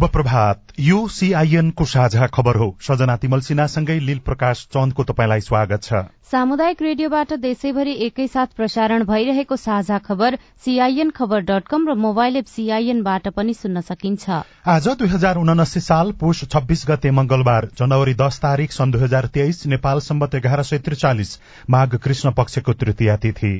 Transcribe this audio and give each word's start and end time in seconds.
शुभ 0.00 0.08
प्रभात। 0.08 0.60
यो 0.80 0.96
सीआईएन 1.08 1.70
को 1.70 1.84
साझा 1.84 2.26
खबर 2.26 2.56
हो। 2.56 2.68
सजना 2.80 3.16
तिमल 3.16 3.40
सिन्हासँगै 3.40 3.98
लील 4.00 4.18
प्रकाश 4.18 4.66
चन्दको 4.72 5.04
तपाईँलाई 5.04 5.40
स्वागत 5.40 5.82
छ। 5.82 6.00
सामुदायिक 6.30 6.82
रेडियोबाट 6.82 7.32
देशैभरि 7.38 7.92
एकैसाथ 8.06 8.54
प्रसारण 8.56 9.04
भइरहेको 9.04 9.56
साझा 9.58 9.98
खबर 9.98 10.36
सीआईएन 10.64 11.10
खबर 11.10 11.40
डट 11.42 11.68
कम 11.68 11.88
र 11.88 11.94
मोबाइल 12.00 12.36
एप 12.36 12.46
सीआईएनबाट 12.46 13.28
पनि 13.28 13.54
सुन्न 13.54 13.80
सकिन्छ। 13.82 14.40
आज 14.66 14.88
दुई 14.94 15.08
हजार 15.08 15.36
उनासी 15.36 15.80
साल 15.82 16.12
पुष 16.20 16.44
छब्बीस 16.46 16.84
गते 16.88 17.10
मंगलबार 17.12 17.68
जनवरी 17.78 18.14
दस 18.16 18.38
तारीक 18.40 18.72
सन् 18.72 18.92
दुई 18.92 19.02
हजार 19.02 19.26
तेइस 19.34 19.66
नेपाल 19.66 20.00
सम्बत 20.00 20.34
एघार 20.34 20.62
सय 20.62 20.78
त्रिचालिस 20.78 21.36
माघ 21.70 21.88
कृष्ण 21.96 22.32
पक्षको 22.32 22.72
तृतीया 22.74 23.16
तिथि। 23.16 23.52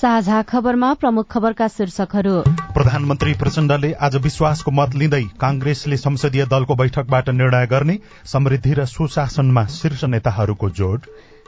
साझा 0.00 0.42
खबरमा 0.42 0.94
प्रमुख 0.94 1.26
खबरका 1.30 1.66
शीर्षकहरू। 1.68 2.36
प्रधानमन्त्री 2.74 3.32
प्रचण्डले 3.34 3.92
आज 4.00 4.16
विश्वासको 4.16 4.70
मत 4.70 4.94
लिँदै 4.94 5.22
कांग्रेसले 5.40 5.96
संसदीय 5.96 6.44
दलको 6.46 6.74
बैठकबाट 6.74 7.28
निर्णय 7.30 7.66
गर्ने 7.66 7.98
समृद्धि 8.24 8.72
र 8.74 8.84
सुशासनमा 8.86 9.64
शीर्ष 9.66 10.04
नेताहरूको 10.04 10.70
जोड़। 10.70 11.00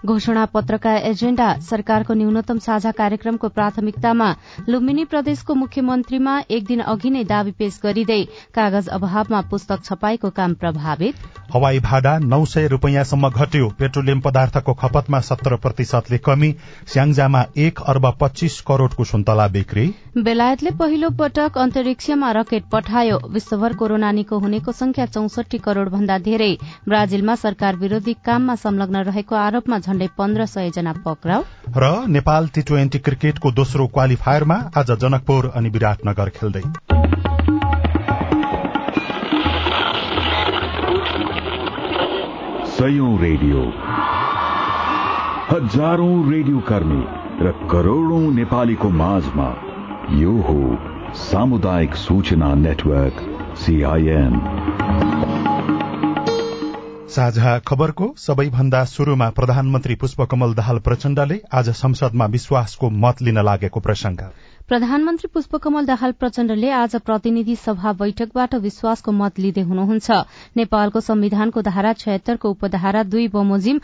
घोषणा 0.07 0.45
पत्रका 0.45 0.93
एजेण्डा 1.09 1.49
सरकारको 1.63 2.15
न्यूनतम 2.15 2.59
साझा 2.59 2.91
कार्यक्रमको 2.91 3.49
प्राथमिकतामा 3.49 4.29
लुम्बिनी 4.69 5.05
प्रदेशको 5.05 5.55
मुख्यमन्त्रीमा 5.55 6.39
एक 6.51 6.65
दिन 6.67 6.81
अघि 6.93 7.11
नै 7.11 7.23
दावी 7.25 7.51
पेश 7.53 7.79
गरिँदै 7.83 8.23
कागज 8.55 8.89
अभावमा 8.89 9.41
पुस्तक 9.51 9.85
छपाईको 9.85 10.31
काम 10.31 10.55
प्रभावित। 10.55 11.15
हवाई 11.55 11.79
भाडा 11.81 12.19
नौ 12.19 12.45
सय 12.45 12.67
रूपियाँसम्म 12.69 13.29
घट्यो। 13.31 13.69
पेट्रोलियम 13.79 14.21
पदार्थको 14.21 14.75
खपतमा 14.75 15.21
सत्र 15.21 15.57
प्रतिशतले 15.57 16.19
कमी। 16.19 16.51
स्याङ्जामा 16.87 17.45
एक 17.59 17.81
अर्ब 17.87 18.11
पच्चीस 18.21 18.61
करोड़को 18.61 19.05
सुन्तला 19.05 19.47
बिक्री। 19.49 19.87
बेलायतले 20.19 20.71
पहिलो 20.71 21.11
पटक 21.11 21.59
अन्तरिक्षमा 21.59 22.31
रकेट 22.33 22.65
पठायो। 22.73 23.21
विश्वभर 23.31 23.73
कोरोना 23.77 24.13
निको 24.13 24.39
हुनेको 24.39 24.73
संख्या 24.73 25.07
चौसठी 25.07 25.59
करोड़ 25.59 25.89
भन्दा 25.89 26.19
धेरै। 26.19 26.53
ब्राजिलमा 26.89 27.35
सरकार 27.37 27.77
विरोधी 27.77 28.15
काममा 28.25 28.55
संलग्न 28.57 29.03
रहेको 29.05 29.37
आरोपमा 29.37 29.79
झण्डै 29.93 30.07
पन्ध्र 30.19 30.45
सय 30.47 30.71
जना 30.71 30.93
पक्राउ। 31.05 31.43
र 31.77 31.89
नेपाल 32.09 32.47
टी 32.49 32.63
ट्वेन्टी 32.69 32.99
क्रिकेटको 32.99 33.51
दोस्रो 33.53 33.87
क्वालिफायरमा 33.87 34.57
आज 34.77 34.91
जनकपुर 35.03 35.49
अनि 35.55 35.69
विराटनगर 35.69 36.29
खेल्दै। 36.37 36.63
सयौं 42.73 43.13
रेडियो। 43.21 43.67
हजारौं 45.51 46.17
रेडियो 46.31 46.65
कर्मी 46.71 47.03
र 47.45 47.53
करोड़ौं 47.71 48.25
नेपालीको 48.33 48.89
माझमा 49.03 49.51
यो 50.17 50.35
हो 50.49 50.59
सामुदायिक 51.21 51.95
सूचना 51.99 52.55
नेटवर्क 52.65 53.23
सीआईएन 53.61 54.35
साझा 57.13 57.59
खबरको 57.69 58.07
सबैभन्दा 58.19 58.79
शुरूमा 58.91 59.29
प्रधानमन्त्री 59.31 59.95
पुष्पकमल 59.95 60.55
दाहाल 60.55 60.79
प्रचण्डले 60.79 61.37
आज 61.53 61.69
संसदमा 61.81 62.27
विश्वासको 62.35 62.89
मत 63.03 63.21
लिन 63.23 63.39
लागेको 63.45 63.81
प्रसंग 63.81 64.21
प्रधानमन्त्री 64.69 65.29
पुष्पकमल 65.35 65.87
दाहाल 65.87 66.13
प्रचण्डले 66.21 66.71
आज 66.73 66.97
प्रतिनिधि 67.07 67.57
सभा 67.57 67.93
बैठकबाट 68.01 68.55
विश्वासको 68.65 69.13
मत 69.13 69.39
लिँदै 69.39 69.61
हुनुहुन्छ। 69.69 70.11
नेपालको 70.57 71.01
संविधानको 71.01 71.63
धारा 71.63 71.93
छयत्तरको 72.03 72.51
उपधारा 72.51 73.03
दुई 73.13 73.29
बमोजिम 73.29 73.81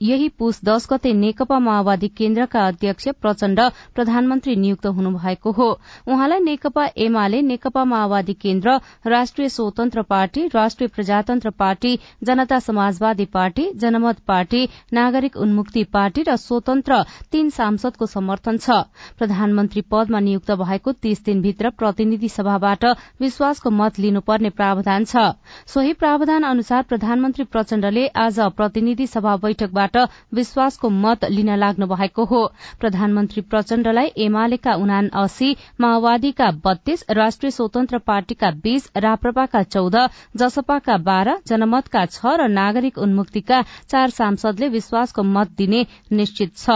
यही 0.00 0.28
पुष 0.38 0.58
दश 0.64 0.86
गते 0.90 1.12
नेकपा 1.12 1.58
माओवादी 1.58 2.08
केन्द्रका 2.08 2.66
अध्यक्ष 2.66 3.08
प्रचण्ड 3.20 3.60
प्रधानमन्त्री 3.94 4.54
नियुक्त 4.56 4.86
हुनुभएको 4.88 5.50
हो। 5.52 5.68
उहाँलाई 6.06 6.40
नेकपा 6.40 6.84
एमाले 6.96 7.40
नेकपा 7.42 7.84
माओवादी 7.84 8.32
केन्द्र 8.34 8.76
राष्ट्रिय 9.06 9.48
स्वतन्त्र 9.48 10.02
पार्टी 10.04 10.46
राष्ट्रिय 10.54 10.88
प्रजातन्त्र 10.88 11.50
पार्टी 11.58 11.98
जनता 12.24 12.58
समाजवादी 12.58 13.24
पार्टी 13.32 13.66
जनमत 13.76 14.18
पार्टी 14.26 14.68
नागरिक 14.92 15.36
उन्मुक्ति 15.36 15.84
पार्टी 15.92 16.22
र 16.28 16.36
स्वतन्त्र 16.38 17.02
तीन 17.32 17.50
सांसदको 17.50 18.06
समर्थन 18.08 18.58
छ। 18.58 18.78
प्रधानमन्त्री 19.18 19.82
पदमा 19.90 20.20
नियुक्त 20.20 20.50
भएको 20.52 20.92
तीस 21.02 21.24
दिनभित्र 21.24 21.70
प्रतिनिधि 21.72 22.28
सभाबाट 22.28 22.84
विश्वासको 23.20 23.70
मत 23.72 23.98
लिनुपर्ने 23.98 24.50
प्रावधान 24.52 25.04
छ। 25.04 25.26
सोही 25.66 25.92
प्रावधान 25.94 26.42
अनुसार 26.44 26.82
प्रधानमन्त्री 26.84 27.44
प्रचण्डले 27.46 28.06
आज 28.18 28.40
प्रतिनिधि 28.56 29.06
सभा 29.08 29.36
बैठकबाट 29.38 29.87
विश्वासको 30.34 30.88
मत 30.90 31.24
लिन 31.30 31.54
लाग्नु 31.56 31.86
भएको 31.86 32.24
हो। 32.24 32.40
प्रधानमन्त्री 32.80 33.40
प्रचण्डलाई 33.44 34.12
एमालेका 34.18 34.74
उना 34.76 34.98
अस्सी 35.14 35.56
माओवादीका 35.80 36.50
बत्तीस 36.64 37.04
राष्ट्रिय 37.12 37.50
स्वतन्त्र 37.50 37.98
पार्टीका 38.06 38.50
बीस 38.62 38.90
राप्रपाका 38.98 39.62
चौध 39.64 39.96
जसपाका 40.36 40.96
बाह्र 41.00 41.36
जनमतका 41.46 42.04
छ 42.08 42.36
र 42.36 42.48
नागरिक 42.50 42.98
उन्मुक्तिका 42.98 43.62
चार 43.88 44.10
सांसदले 44.10 44.68
विश्वासको 44.68 45.22
मत 45.24 45.50
दिने 45.58 45.84
निश्चित 46.12 46.56
छ। 46.56 46.70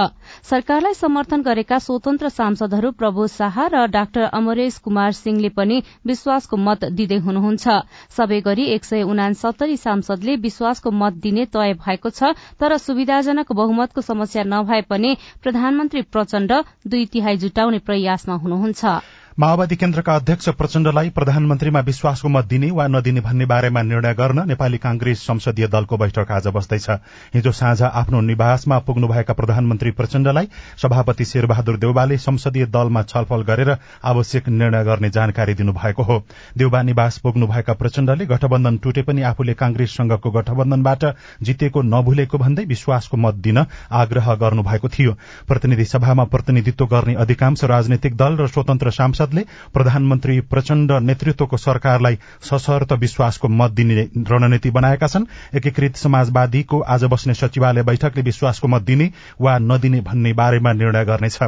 सरकारलाई 0.44 0.94
समर्थन 0.94 1.42
गरेका 1.42 1.78
स्वतन्त्र 1.80 2.28
सांसदहरू 2.30 2.90
प्रभु 2.94 3.26
शाह 3.28 3.60
र 3.68 3.86
डाक्टर 3.88 4.22
अमरेश 4.32 4.78
कुमार 4.78 5.12
सिंहले 5.14 5.48
पनि 5.50 5.82
विश्वासको 6.06 6.56
मत 6.58 6.84
दिँदै 6.92 7.18
हुनुहुन्छ। 7.18 7.68
सबै 8.12 8.40
गरी 8.42 8.64
एक 8.72 8.84
सय 8.84 9.02
उनासत्तरी 9.04 9.76
सांसदले 9.78 10.36
विश्वासको 10.38 10.90
मत 10.92 11.12
दिने 11.22 11.44
तय 11.48 11.74
भएको 11.76 12.10
छ 12.10 12.32
तर 12.60 12.76
सुविधाजनक 13.02 13.50
बहुमतको 13.52 14.00
समस्या 14.00 14.42
नभए 14.46 14.80
पनि 14.90 15.10
प्रधानमन्त्री 15.42 16.02
प्रचण्ड 16.14 16.52
दुई 16.86 17.06
तिहाई 17.12 17.36
जुटाउने 17.36 17.78
प्रयासमा 17.82 18.34
हुनुहुन्छ। 18.42 18.92
माओवादी 19.40 19.76
केन्द्रका 19.76 20.14
अध्यक्ष 20.14 20.48
प्रचण्डलाई 20.50 21.08
प्रधानमन्त्रीमा 21.10 21.80
विश्वासको 21.80 22.28
मत 22.28 22.44
दिने 22.46 22.70
वा 22.70 22.86
नदिने 22.86 23.20
भन्ने 23.20 23.44
बारेमा 23.48 23.82
निर्णय 23.82 24.14
गर्न 24.14 24.40
नेपाली 24.48 24.78
कांग्रेस 24.78 25.20
संसदीय 25.26 25.66
दलको 25.72 25.96
बैठक 25.96 26.30
आज 26.30 26.46
बस्दैछ 26.52 26.88
हिजो 27.34 27.52
साँझ 27.52 27.82
आफ्नो 27.82 28.20
निवासमा 28.20 28.78
पुग्नुभएका 28.78 29.32
प्रधानमन्त्री 29.32 29.90
प्रचण्डलाई 29.90 30.48
सभापति 30.82 31.24
शेरबहादुर 31.24 31.76
देउबाले 31.78 32.18
संसदीय 32.18 32.66
दलमा 32.66 33.02
छलफल 33.04 33.42
गरेर 33.42 33.76
आवश्यक 34.04 34.48
निर्णय 34.50 34.84
गर्ने 34.84 35.10
जानकारी 35.10 35.54
दिनुभएको 35.54 36.02
हो। 36.02 36.18
देउबा 36.58 36.82
निवास 36.82 37.18
पुग्नुभएका 37.18 37.72
प्रचण्डले 37.72 38.26
गठबन्धन 38.26 38.76
टुटे 38.84 39.02
पनि 39.02 39.22
आफूले 39.22 39.54
कांग्रेससँगको 39.54 40.30
गठबन्धनबाट 40.30 41.04
जितेको 41.42 41.82
नभुलेको 41.84 42.38
भन्दै 42.38 42.64
विश्वासको 42.66 43.16
मत 43.16 43.40
दिन 43.40 43.64
आग्रह 44.02 44.34
गर्नुभएको 44.44 44.88
थियो। 44.90 45.16
प्रतिनिधि 45.48 45.84
सभामा 45.86 46.24
प्रतिनिधित्व 46.28 46.86
गर्ने 46.86 47.14
अधिकांश 47.16 47.64
राजनैतिक 47.66 48.16
दल 48.16 48.36
र 48.36 48.46
स्वतन्त्र 48.48 48.90
सांसद 48.92 49.20
संसदले 49.22 49.44
प्रधानमन्त्री 49.74 50.40
प्रचण्ड 50.42 50.92
नेतृत्वको 51.02 51.56
सरकारलाई 51.56 52.18
सशर्त 52.42 52.92
विश्वासको 52.94 53.48
मत 53.50 53.70
दिने 53.72 54.02
रणनीति 54.28 54.70
बनाएका 54.70 55.06
छन्। 55.06 55.26
एकीकृत 55.56 55.96
समाजवादीको 55.96 56.80
आज 56.86 57.04
बस्ने 57.04 57.34
सचिवालय 57.34 57.82
बैठकले 57.82 58.22
विश्वासको 58.22 58.68
मत 58.68 58.82
दिने 58.82 59.10
वा 59.40 59.58
नदिने 59.60 60.00
भन्ने 60.02 60.32
बारेमा 60.32 60.72
निर्णय 60.72 61.04
गर्नेछ। 61.04 61.38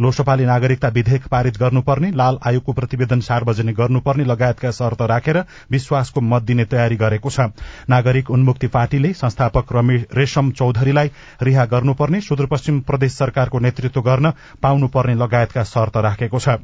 लोकसभाले 0.00 0.44
नागरिकता 0.46 0.88
विधेयक 0.90 1.26
पारित 1.28 1.58
गर्नुपर्ने 1.58 2.10
लाल 2.12 2.38
आयोगको 2.46 2.72
प्रतिवेदन 2.72 3.20
सार्वजनिक 3.22 3.76
गर्नुपर्ने 3.76 4.24
लगायतका 4.24 4.70
शर्त 4.72 5.02
राखेर 5.10 5.38
विश्वासको 5.70 6.20
मत 6.22 6.42
दिने 6.42 6.64
तयारी 6.66 6.96
गरेको 6.96 7.30
छ। 7.30 7.48
नागरिक 7.88 8.30
उन्मुक्ति 8.30 8.66
पार्टीले 8.68 9.12
संस्थापक 9.14 9.72
रेशम 10.14 10.50
चौधरीलाई 10.52 11.10
रिहा 11.42 11.64
गर्नुपर्ने 11.66 12.20
सुदूरपश्चिम 12.20 12.80
प्रदेश 12.82 13.12
सरकारको 13.14 13.58
नेतृत्व 13.60 14.00
गर्न 14.02 14.32
पाउनुपर्ने 14.62 15.14
लगायतका 15.14 15.64
शर्त 15.64 15.96
राखेको 15.98 16.38
छ। 16.38 16.58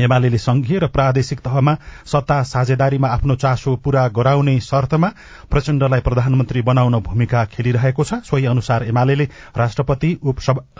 एमाले 0.00 0.38
संघीय 0.38 0.78
र 0.78 0.86
प्रादेशिक 0.88 1.40
तहमा 1.40 1.74
सत्ता 2.06 2.42
साझेदारीमा 2.42 3.08
आफ्नो 3.08 3.34
चासो 3.36 3.74
पूरा 3.76 4.06
गराउने 4.08 4.58
शर्तमा 4.60 5.08
प्रचण्डलाई 5.50 6.00
प्रधानमन्त्री 6.00 6.62
बनाउन 6.62 6.98
भूमिका 7.02 7.44
खेलिरहेको 7.46 8.04
छ। 8.04 8.14
सोही 8.24 8.46
अनुसार 8.46 8.84
एमाले 8.84 9.24
राष्ट्रपति 9.56 10.16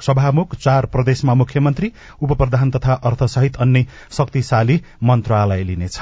सभामुख 0.01 0.57
चार 0.57 0.87
प्रदेशमा 0.87 1.35
मुख्यमन्त्री 1.35 1.93
उप 2.23 2.33
प्रधान 2.33 2.71
तथा 2.71 2.95
अर्थसहित 3.05 3.57
अन्य 3.57 3.87
शक्तिशाली 4.11 4.81
मन्त्रालय 5.05 5.63
लिनेछ। 5.65 6.01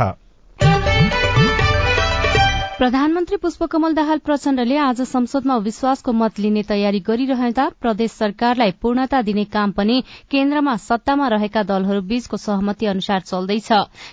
प्रधानमन्त्री 2.80 3.36
पुष्पकमल 3.36 3.92
दाहाल 3.94 4.18
प्रचण्डले 4.24 4.76
आज 4.80 5.00
संसदमा 5.08 5.56
विश्वासको 5.64 6.12
मत 6.12 6.38
लिने 6.40 6.62
तयारी 6.68 6.98
गरिरहँदा 7.06 7.68
प्रदेश 7.80 8.10
सरकारलाई 8.10 8.70
पूर्णता 8.82 9.20
दिने 9.22 9.44
काम 9.46 9.70
पनि 9.76 10.00
केन्द्रमा 10.30 10.76
सत्तामा 10.80 11.26
रहेका 11.28 11.62
दलहरू 11.62 12.00
बीचको 12.02 12.36
सहमति 12.36 12.86
अनुसार 12.86 13.20
चल्दैछ। 13.20 13.68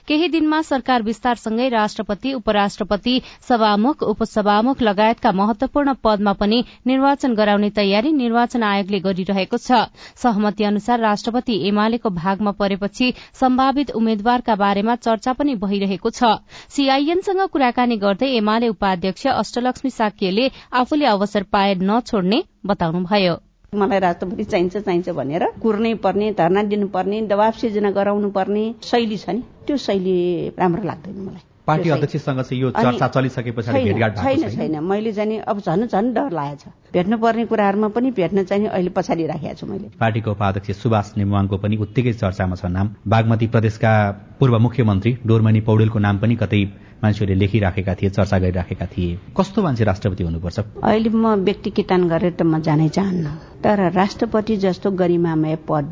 केही 0.08 0.28
दिनमा 0.30 0.62
सरकार 0.62 1.04
विस्तारसँगै 1.04 1.68
राष्ट्रपति 1.70 2.34
उपराष्ट्रपति 2.34 3.22
सभामुख 3.50 4.04
उपसभामुख 4.04 4.82
लगायतका 4.82 5.32
महत्वपूर्ण 5.32 5.94
पदमा 6.04 6.34
पनि 6.34 6.64
निर्वाचन 6.88 7.36
गराउने 7.36 7.70
तयारी 7.80 8.12
निर्वाचन 8.12 8.64
आयोगले 8.64 9.00
गरिरहेको 9.00 9.58
छ। 9.60 9.88
सहमति 10.18 10.64
अनुसार 10.64 11.00
राष्ट्रपति 11.00 11.58
एमालेको 11.70 12.10
भागमा 12.20 12.52
परेपछि 12.60 13.14
सम्भावित 13.40 13.96
उम्मेद्वारका 13.96 14.56
बारेमा 14.58 14.96
चर्चा 15.08 15.34
पनि 15.40 15.56
भइरहेको 15.56 16.10
छ। 16.12 16.36
सीआईएनसँग 16.76 17.48
कुराकानी 17.48 17.98
गर्दै 17.98 18.36
एमाले 18.36 18.56
उपाध्यक्ष 18.66 19.28
अष्टलक्ष्मी 19.28 19.92
साक्यले 19.92 20.50
आफूले 20.74 21.06
अवसर 21.06 21.44
पाए 21.52 21.76
नछोड्ने 21.82 22.44
बताउनुभयो। 22.66 23.36
मलाई 23.74 24.00
राष्ट्रपति 24.00 24.44
चाहिन्छ 24.44 24.78
चाहिन्छ 24.78 25.10
भनेर 25.10 25.46
कुर्नै 25.62 25.94
पर्ने 26.04 26.32
धरना 26.32 26.64
दिनुपर्ने 26.64 27.22
दबाव 27.28 27.52
सिर्जना 27.52 27.92
गराउनु 27.92 28.30
पर्ने 28.32 28.64
शैली 28.84 29.18
छ 29.18 29.30
नि 29.30 29.44
त्यो 29.68 29.78
शैली 29.78 30.18
राम्रो 30.60 30.84
लाग्दैन 30.84 31.20
मलाई। 31.22 31.57
पार्टी 31.68 31.90
अध्यक्षसँग 31.90 32.42
चाहिँ 32.42 32.62
यो 32.62 32.70
चर्चा 32.72 33.08
चलिसके 33.08 33.52
पछाडि 33.52 33.84
भेटघाट 33.84 34.18
छैन 34.18 34.50
छैन। 34.50 34.80
मैले 34.84 35.12
चाहिँ 35.14 35.40
अब 35.44 35.60
झन् 35.60 35.88
झन् 35.88 36.14
डर 36.16 36.32
लागेको 36.32 36.64
छ। 36.64 36.94
भेट्नु 36.94 37.18
पर्ने 37.20 37.46
कुराहरूमा 37.46 37.88
पनि 37.92 38.12
भेट्न 38.16 38.44
चाहिँ 38.44 38.68
अहिले 38.68 38.90
पछाडि 38.96 39.26
राखेको 39.28 39.56
छु 39.60 39.66
मैले। 39.68 39.88
पार्टीको 40.00 40.32
उपाध्यक्ष 40.32 40.82
सुभाष 40.82 41.14
नेमुवाङको 41.18 41.58
पनि 41.60 41.76
उत्तिकै 41.84 42.14
चर्चामा 42.24 42.56
छ 42.56 42.66
नाम। 42.72 42.96
बागमती 43.04 43.48
प्रदेशका 43.52 43.94
पूर्व 44.40 44.60
मुख्यमन्त्री 44.60 45.12
डोरमणि 45.28 45.62
पौडेलको 45.68 46.00
नाम 46.00 46.18
पनि 46.18 46.36
कतै 46.40 46.64
मान्छेहरूले 46.98 47.36
लेखिराखेका 47.40 47.94
थिए 47.94 48.10
चर्चा 48.10 48.38
गरिराखेका 48.40 48.86
थिए। 48.88 49.18
कस्तो 49.38 49.62
मान्छे 49.62 49.84
राष्ट्रपति 49.84 50.24
हुनुपर्छ? 50.24 50.60
अहिले 50.82 51.10
म 51.10 51.36
व्यक्ति 51.46 51.70
किटान 51.70 52.08
गरेर 52.10 52.34
त 52.34 52.42
म 52.42 52.58
जानै 52.58 52.90
चाहन्न। 52.90 53.28
तर 53.62 53.92
राष्ट्रपति 53.94 54.56
जस्तो 54.58 54.92
गरिमामय 54.98 55.56
पद 55.70 55.86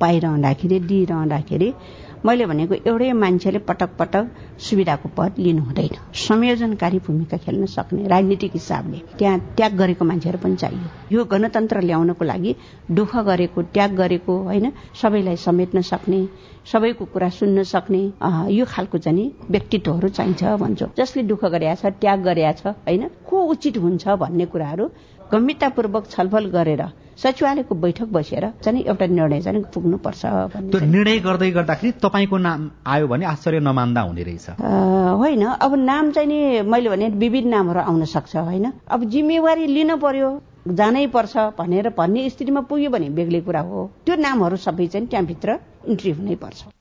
पाइरहँदाखेरि 0.00 0.78
दिइरहँदाखेरि 0.80 1.68
मैले 2.26 2.46
भनेको 2.46 2.74
एउटै 2.86 3.12
मान्छेले 3.16 3.58
पटक 3.68 3.90
पटक 3.98 4.24
सुविधाको 4.60 5.08
पद 5.16 5.38
लिनु 5.38 5.62
हुँदैन 5.64 5.94
संयोजनकारी 6.20 6.98
भूमिका 7.06 7.36
खेल्न 7.44 7.66
सक्ने 7.66 8.08
राजनीतिक 8.08 8.52
हिसाबले 8.54 8.98
त्यहाँ 9.18 9.38
त्याग 9.56 9.76
गरेको 9.78 10.04
मान्छेहरू 10.04 10.38
पनि 10.38 10.56
चाहियो। 10.56 10.88
यो 11.12 11.24
गणतन्त्र 11.24 11.80
ल्याउनको 11.80 12.24
लागि 12.24 12.54
दुःख 12.92 13.16
गरेको 13.24 13.62
त्याग 13.72 13.94
गरेको 13.96 14.36
होइन 14.44 14.72
सबैलाई 15.02 15.36
समेट्न 15.46 15.80
सक्ने 15.82 16.20
सबैको 16.72 17.04
कुरा 17.14 17.28
सुन्न 17.38 17.62
सक्ने 17.64 18.02
यो 18.52 18.64
खालको 18.68 18.98
चाहिँ 18.98 19.24
व्यक्तित्वहरू 19.50 20.08
चाहिन्छ 20.08 20.44
भन्छु। 20.60 20.86
जसले 20.98 21.22
दुःख 21.24 21.44
गरेका 21.46 21.74
छ 21.74 21.94
त्याग 22.00 22.18
गरेका 22.28 22.52
छ 22.52 22.66
होइन 22.84 23.08
को 23.30 23.36
उचित 23.52 23.78
हुन्छ 23.78 24.08
भन्ने 24.20 24.46
कुराहरू 24.52 24.90
गम्भीरतापूर्वक 25.32 26.04
छलफल 26.10 26.44
गरेर 26.50 26.82
सचिवालयको 27.22 27.74
बैठक 27.74 28.08
बसेर 28.12 28.44
चाहिँ 28.64 28.82
एउटा 28.82 29.06
निर्णय 29.06 29.40
चाहिँ 29.40 29.62
पुग्नुपर्छ 29.74 30.22
त्यो 30.72 30.80
निर्णय 30.80 31.18
गर्दै 31.20 31.50
गर्दाखेरि 31.50 31.92
तपाईँको 32.02 32.36
नाम 32.38 32.70
आयो 32.86 33.06
भने 33.06 33.24
आश्चर्य 33.26 33.60
नमान्दा 33.60 34.00
हुने 34.00 34.22
रहेछ। 34.22 34.46
होइन। 35.20 35.44
अब 35.46 35.74
नाम 35.84 36.10
चाहिँ 36.10 36.28
नि 36.28 36.40
मैले 36.64 36.88
भने 36.90 37.08
विविध 37.22 37.46
नामहरू 37.46 37.80
आउन 37.80 38.04
सक्छ 38.04 38.36
होइन? 38.36 38.72
अब 38.88 39.04
जिम्मेवारी 39.04 39.66
लिन 39.66 39.96
पर्यो 39.96 40.30
जानै 40.68 41.06
पर्छ 41.06 41.36
भनेर 41.58 41.88
भन्ने 41.98 42.28
स्थितिमा 42.30 42.60
पुग्यो 42.60 42.90
भने 42.90 43.08
बेग्लै 43.10 43.40
कुरा 43.40 43.60
हो। 43.60 43.90
त्यो 44.06 44.16
नामहरू 44.16 44.56
सबै 44.56 44.86
चाहिँ 44.86 45.06
त्यहाँभित्र 45.06 45.58
इन्ट्री 45.86 46.10
हुनै 46.10 46.34
पर्छ। 46.34 46.79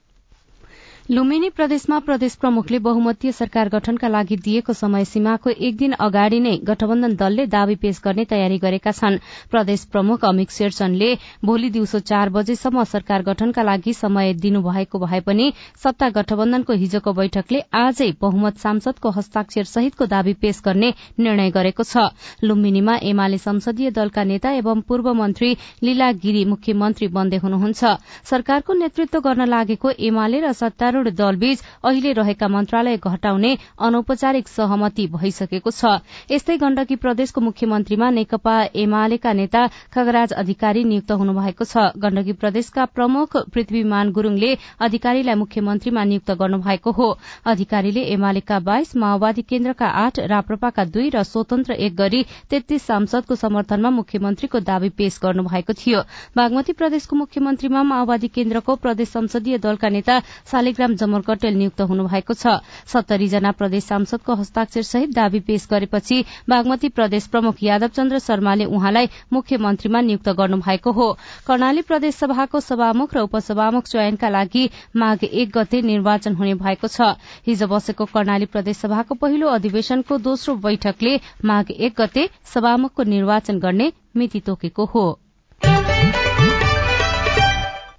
लुम्बिनी 1.10 1.48
प्रदेशमा 1.50 1.98
प्रदेश 2.00 2.34
प्रमुखले 2.36 2.80
बहुमतीय 2.80 3.32
सरकार 3.32 3.70
गठनका 3.70 4.08
लागि 4.08 4.36
दिएको 4.38 4.74
समय 4.74 5.06
सीमाको 5.06 5.50
एक 5.50 5.78
दिन 5.78 5.92
अगाडि 6.00 6.40
नै 6.40 6.52
गठबन्धन 6.64 7.16
दलले 7.16 7.46
दावी 7.48 7.76
पेश 7.76 8.02
गर्ने 8.04 8.26
तयारी 8.26 8.58
गरेका 8.60 8.92
छन्। 8.92 9.18
प्रदेश 9.52 9.86
प्रमुख 9.92 10.26
अमिक 10.26 10.52
शेरचनले 10.52 11.08
भोलि 11.46 11.70
दिउँसो 11.70 12.00
चार 12.02 12.30
बजेसम्म 12.30 12.84
सरकार 12.84 13.24
गठनका 13.24 13.64
लागि 13.64 13.94
समय 13.94 14.34
दिनुभएको 14.36 15.00
भए 15.00 15.20
पनि 15.22 15.48
सत्ता 15.84 16.10
गठबन्धनको 16.12 16.74
हिजोको 16.84 17.14
बैठकले 17.14 17.64
आजै 17.76 18.12
बहुमत 18.22 18.58
सांसदको 18.60 19.10
हस्ताक्षर 19.10 19.64
सहितको 19.66 20.06
दावी 20.06 20.34
पेश 20.38 20.62
गर्ने 20.66 20.94
निर्णय 21.20 21.50
गरेको 21.50 21.84
छ। 21.86 22.06
लुम्बिनीमा 22.44 23.00
एमाले 23.06 23.38
संसदीय 23.40 23.92
दलका 23.98 24.24
नेता 24.26 24.52
एवं 24.62 24.86
पूर्व 24.86 25.14
मन्त्री 25.16 25.52
लीला 25.84 26.12
गिरी 26.22 26.46
मुख्यमन्त्री 26.46 27.08
बन्दै 27.18 27.42
हुनुहुन्छ। 27.42 27.98
सरकारको 28.30 28.80
नेतृत्व 28.86 29.20
गर्न 29.22 29.50
लागेको 29.50 29.98
एमाले 30.12 30.46
र 30.46 30.54
सत्तारूढ़ 30.54 30.98
सत्तारूढ़ 31.00 31.16
दलबीच 31.16 31.62
अहिले 31.84 32.12
रहेका 32.14 32.48
मन्त्रालय 32.48 32.98
घटाउने 33.00 33.58
अनौपचारिक 33.80 34.48
सहमति 34.50 35.08
भइसकेको 35.10 35.72
छ। 35.72 36.04
यस्तै 36.32 36.58
गण्डकी 36.58 36.96
प्रदेशको 36.96 37.42
मुख्यमन्त्रीमा 37.42 38.10
नेकपा 38.10 38.56
एमालेका 38.76 39.34
नेता 39.34 39.62
खगराज 39.94 40.34
अधिकारी 40.34 40.84
नियुक्त 40.84 41.12
हुनुभएको 41.14 41.64
छ। 41.64 41.96
गण्डकी 41.96 42.34
प्रदेशका 42.34 42.86
प्रमुख 42.92 43.38
पृथ्वीमान 43.54 44.12
गुरूङले 44.12 44.52
अधिकारीलाई 44.80 45.36
मुख्यमन्त्रीमा 45.36 46.04
नियुक्त 46.04 46.32
गर्नुभएको 46.34 46.92
हो। 46.92 47.08
अधिकारीले 47.46 48.04
एमालेका 48.14 48.60
बाइस 48.62 48.96
माओवादी 48.98 49.42
केन्द्रका 49.44 49.88
आठ 49.88 50.20
राप्रपाका 50.28 50.84
दुई 50.86 51.10
र 51.10 51.24
स्वतन्त्र 51.24 51.80
एक 51.80 51.96
गरी 51.96 52.24
तेत्तीस 52.50 52.84
सांसदको 52.84 53.36
समर्थनमा 53.38 53.90
मुख्यमन्त्रीको 53.90 54.60
दावी 54.62 54.90
पेश 54.92 55.20
गर्नुभएको 55.24 55.74
थियो। 55.76 56.00
बागमती 56.36 56.74
प्रदेशको 56.74 57.16
मुख्यमन्त्रीमा 57.16 57.84
माओवादी 57.86 58.28
केन्द्रको 58.30 58.76
प्रदेश 58.78 59.10
संसदीय 59.10 59.58
दलका 59.60 59.90
नेता 59.90 60.20
शालिग्राम 60.52 60.89
राम 60.90 60.96
जमर 60.98 61.22
कटेल 61.22 61.54
नियुक्त 61.54 61.82
हुनुभएको 61.84 62.34
छ। 62.34 62.66
सत्तरी 62.90 63.28
जना 63.30 63.52
प्रदेश 63.54 63.84
सांसदको 63.86 64.34
हस्ताक्षर 64.36 64.82
सहित 64.82 65.10
दावी 65.14 65.40
पेश 65.40 65.68
गरेपछि 65.70 66.18
बागमती 66.50 66.90
प्रदेश 66.90 67.28
प्रमुख 67.30 67.62
यादव 67.62 67.88
चन्द्र 67.94 68.20
शर्माले 68.20 68.66
उहाँलाई 68.66 69.10
मुख्यमन्त्रीमा 69.30 70.02
नियुक्त 70.02 70.30
गर्नुभएको 70.34 70.92
हो। 70.92 71.08
कर्णाली 71.46 71.82
प्रदेश 71.84 72.16
सभाको 72.16 72.60
सभामुख 72.60 73.14
र 73.14 73.20
उपसभामुख 73.30 73.84
चयनका 73.86 74.30
लागि 74.30 74.70
माघ 74.98 75.24
एक 75.24 75.50
गते 75.54 75.82
निर्वाचन 75.84 76.34
हुने 76.36 76.54
भएको 76.58 76.88
छ। 76.90 77.14
हिज 77.46 77.64
बसेको 77.70 78.06
कर्णाली 78.10 78.46
प्रदेश 78.48 78.78
सभाको 78.80 79.16
पहिलो 79.16 79.48
अधिवेशनको 79.52 80.18
दोस्रो 80.20 80.56
बैठकले 80.58 81.14
माघ 81.46 81.66
एक 81.70 82.02
गते 82.02 82.30
सभामुखको 82.50 83.04
निर्वाचन 83.06 83.60
गर्ने 83.60 83.92
मिति 84.18 84.40
तोकेको 84.42 84.86
हो। 84.86 85.08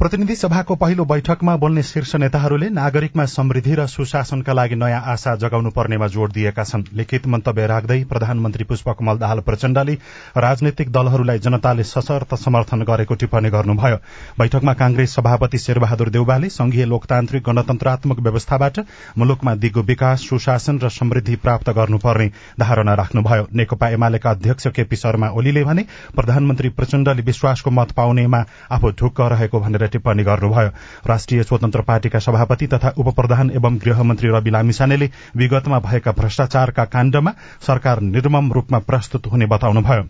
प्रतिनिधि 0.01 0.35
सभाको 0.35 0.75
पहिलो 0.81 1.05
बैठकमा 1.05 1.55
बोल्ने 1.63 1.83
शीर्ष 1.83 2.15
नेताहरूले 2.17 2.69
नागरिकमा 2.71 3.25
समृद्धि 3.29 3.75
र 3.75 3.87
सुशासनका 3.87 4.53
लागि 4.53 4.75
नयाँ 4.75 5.01
आशा 5.13 5.35
जगाउनु 5.37 5.71
पर्नेमा 5.71 6.07
जोड़ 6.09 6.31
दिएका 6.33 6.65
छन्। 6.65 6.85
लिखित 6.97 7.27
मन्तव्य 7.27 7.67
राख्दै 7.67 7.99
प्रधानमन्त्री 8.09 8.65
पुष्पकमल 8.65 9.19
दाहाल 9.19 9.41
प्रचण्डले 9.45 9.95
राजनैतिक 10.37 10.93
दलहरूलाई 10.93 11.39
जनताले 11.39 11.85
सशर्त 11.85 12.35
समर्थन 12.37 12.83
गरेको 12.83 13.15
टिप्पणी 13.15 13.51
गर्नुभयो। 13.51 13.97
बैठकमा 14.39 14.73
कांग्रेस 14.75 15.15
सभापति 15.15 15.59
शेरबहादुर 15.59 16.09
देउवाले 16.09 16.49
संघीय 16.49 16.85
लोकतान्त्रिक 16.87 17.43
गणतन्त्रात्मक 17.49 18.21
व्यवस्थाबाट 18.21 18.81
मुलुकमा 19.19 19.55
दिगो 19.57 19.83
विकास 19.83 20.25
सुशासन 20.29 20.79
र 20.79 20.89
समृद्धि 20.91 21.37
प्राप्त 21.37 21.71
गर्नुपर्ने 21.73 22.31
धारणा 22.61 22.95
राख्नुभयो। 22.95 23.47
नेकपा 23.53 23.89
एमालेका 23.91 24.31
अध्यक्ष 24.31 24.67
केपी 24.73 24.97
शर्मा 24.97 25.29
ओलीले 25.37 25.65
भने 25.65 25.87
प्रधानमन्त्री 26.17 26.69
प्रचण्डले 26.81 27.23
विश्वासको 27.23 27.71
मत 27.73 27.93
पाउनेमा 27.93 28.45
आफू 28.71 28.91
ढुक्क 28.97 29.21
रहेको 29.37 29.61
भनेर 29.61 29.89
टिप्पणी 29.93 30.23
गर्नुभयो। 30.23 30.71
राष्ट्रिय 31.07 31.43
स्वतन्त्र 31.43 31.81
पार्टीका 31.83 32.19
सभापति 32.19 32.67
तथा 32.67 32.95
उपप्रधान 32.99 33.51
एवं 33.51 33.77
गृहमन्त्री 33.77 34.29
रवि 34.29 34.51
लामिसानेले 34.51 35.11
विगतमा 35.37 35.79
भएका 35.81 36.13
भ्रष्टाचारका 36.13 36.85
काण्डमा 36.87 37.33
सरकार 37.67 38.01
निर्मम 38.01 38.53
रूपमा 38.53 38.79
प्रस्तुत 38.79 39.27
हुने 39.27 39.47
बताउनुभयो। 39.47 40.09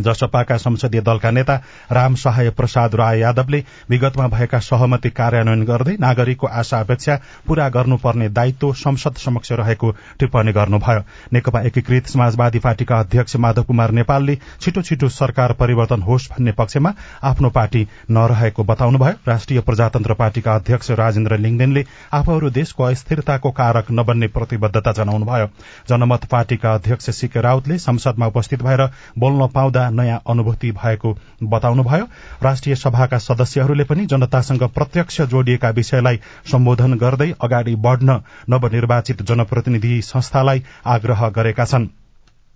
जसपाका 0.00 0.56
संसदीय 0.58 1.00
दलका 1.00 1.30
नेता 1.30 1.54
राम 1.92 2.14
सहाय 2.16 2.50
प्रसाद 2.50 2.94
राय 2.94 3.18
यादवले 3.20 3.62
विगतमा 3.90 4.26
भएका 4.28 4.58
सहमति 4.60 5.10
कार्यान्वयन 5.10 5.64
गर्दै 5.64 5.96
नागरिकको 6.00 6.46
आशा 6.46 6.80
अपेक्षा 6.80 7.18
पूरा 7.46 7.68
गर्नुपर्ने 7.68 8.28
दायित्व 8.30 8.72
संसद 8.74 9.16
समक्ष 9.18 9.52
रहेको 9.52 9.90
टिप्पणी 10.18 10.52
गर्नुभयो। 10.52 11.02
नेकपा 11.32 11.60
एकीकृत 11.62 12.06
समाजवादी 12.08 12.58
पार्टीका 12.58 12.98
अध्यक्ष 13.00 13.36
माधव 13.36 13.62
कुमार 13.62 13.90
नेपालले 13.92 14.38
छिटो 14.60 14.82
छिटो 14.82 15.08
सरकार 15.10 15.52
परिवर्तन 15.60 16.02
होस् 16.02 16.28
भन्ने 16.30 16.52
पक्षमा 16.52 16.92
आफ्नो 17.22 17.50
पार्टी 17.50 17.86
नरहेको 18.10 18.64
बताउनुभयो। 18.64 19.14
राष्ट्रिय 19.28 19.60
प्रजातन्त्र 19.60 20.14
पार्टीका 20.14 20.54
अध्यक्ष 20.54 20.90
राजेन्द्र 20.92 21.38
लिङदेनले 21.38 21.84
आफूहरू 22.12 22.50
देशको 22.50 22.84
अस्थिरताको 22.84 23.50
कारक 23.52 23.90
नबन्ने 23.90 24.26
प्रतिबद्धता 24.28 24.92
जनाउनुभयो। 24.92 25.46
जनमत 25.88 26.24
पार्टीका 26.30 26.74
अध्यक्ष 26.74 27.10
सीके 27.10 27.40
राउतले 27.40 27.78
संसदमा 27.78 28.26
उपस्थित 28.26 28.62
भएर 28.62 28.86
बोल्न 29.18 29.46
पाउँदा 29.54 29.87
नयाँ 29.90 30.20
अनुभूति 30.26 30.70
भएको 30.72 31.16
बताउनुभयो। 31.42 32.08
राष्ट्रिय 32.42 32.76
सभाका 32.76 33.18
सदस्यहरूले 33.18 33.84
पनि 33.84 34.06
जनतासँग 34.06 34.62
प्रत्यक्ष 34.62 35.20
जोडिएका 35.20 35.70
विषयलाई 35.70 36.20
सम्बोधन 36.52 36.94
गर्दै 36.94 37.32
अगाडि 37.40 37.74
बढ़न 37.76 38.20
नवनिर्वाचित 38.50 39.22
जनप्रतिनिधि 39.22 40.02
संस्थालाई 40.02 40.62
आग्रह 40.86 41.28
गरेका 41.28 41.64
छनृ। 41.64 42.07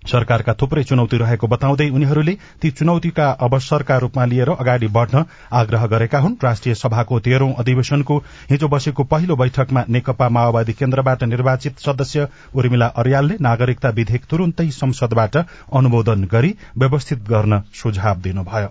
सरकारका 0.07 0.53
थुप्रै 0.55 0.83
चुनौती 0.85 1.17
रहेको 1.17 1.47
बताउँदै 1.47 1.89
उनीहरूले 1.91 2.35
ती 2.63 2.71
चुनौतीका 2.73 3.27
अवसरका 3.41 3.97
रूपमा 3.99 4.25
लिएर 4.25 4.51
अगाडि 4.55 4.89
बढ़न 4.89 5.25
आग्रह 5.53 5.87
गरेका 5.87 6.19
हुन्। 6.19 6.37
राष्ट्रिय 6.43 6.75
सभाको 6.75 7.21
तेह्रौं 7.21 7.53
अधिवेशनको 7.55 8.17
हिजो 8.51 8.69
बसेको 8.69 9.05
पहिलो 9.05 9.37
बैठकमा 9.37 9.85
नेकपा 9.89 10.29
माओवादी 10.29 10.73
केन्द्रबाट 10.73 11.25
निर्वाचित 11.25 11.79
सदस्य 11.79 12.29
उर्मिला 12.55 12.87
अर्यालले 12.97 13.37
नागरिकता 13.41 13.89
विधेयक 13.93 14.25
तुरून्तै 14.27 14.71
संसदबाट 14.73 15.37
अनुमोदन 15.73 16.25
गरी 16.33 16.55
व्यवस्थित 16.79 17.29
गर्न 17.29 17.63
सुझाव 17.75 18.21
दिनुभयो। 18.21 18.69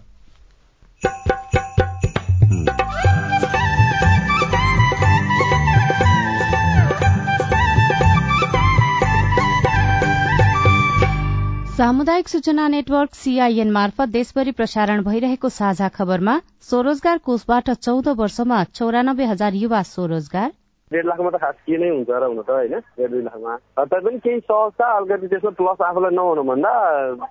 सामुदायिक 11.82 12.28
सूचना 12.28 12.68
नेटवर्क 12.68 13.14
सीआईएन 13.16 13.72
मार्फत 13.72 14.10
देशभरि 14.14 14.52
प्रसारण 14.58 15.02
भइरहेको 15.04 15.50
साझा 15.50 15.88
खबरमा 15.96 16.36
स्वरोजगार 16.62 17.18
कोषबाट 17.26 17.70
चौध 17.86 18.08
वर्षमा 18.20 18.64
चौरानब्बे 18.78 19.26
हजार 19.26 19.54
युवा 19.62 19.82
स्वरोजगार। 19.90 20.50
डेढ 20.92 21.06
लाखमा 21.06 21.30
त 21.30 21.42
खास 21.42 21.56
के 21.66 21.78
नै 21.82 21.90
हुन्छ 21.90 22.10
र 22.14 22.24
हुन 22.30 22.42
त 22.46 22.50
होइन 22.54 22.76
डेढ 22.78 23.10
दुई 23.10 23.22
लाखमा। 23.26 23.56
तैपनि 23.82 24.20
केही 24.22 24.40
सहज 24.46 24.78
छ 24.78 24.92
अलिकति 24.98 25.28
त्यसमा 25.34 25.52
प्लस 25.58 25.82
आफूलाई 25.90 26.14
नहुनु 26.22 26.44
भन्दा 26.52 26.72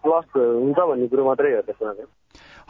प्लस 0.02 0.26
हुन्छ 0.34 0.78
भन्ने 0.90 1.06
कुरो 1.14 1.24
मात्रै 1.30 1.54
हो 1.54 1.62
त्यसमा। 1.70 1.92
चाहिँ 1.94 2.10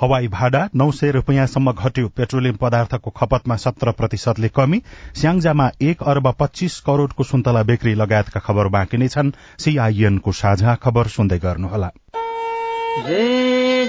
हवाई 0.01 0.29
भाडा 0.29 0.69
नौ 0.75 0.91
सय 0.91 1.11
रूपियाँसम्म 1.11 1.73
घट्यो। 1.73 2.09
पेट्रोलियम 2.09 2.57
पदार्थको 2.57 3.11
खपतमा 3.11 3.57
सत्र 3.57 3.93
प्रतिशतले 3.93 4.49
कमी। 4.49 4.83
स्याङ्जामा 5.15 5.71
एक 5.83 6.03
अर्ब 6.03 6.33
पच्चीस 6.41 6.81
करोड़को 6.81 7.25
सुन्तला 7.25 7.63
बिक्री 7.63 7.95
लगायतका 7.95 8.41
खबर 8.41 8.69
बाँकी 8.69 8.97
नै 8.97 9.09
छन्। 9.09 9.33
सीआईएनको 9.59 10.33
साझा 10.33 10.75
खबर 10.75 11.07
सुन्दै 11.07 11.39
गर्नुहोला। 11.39 11.91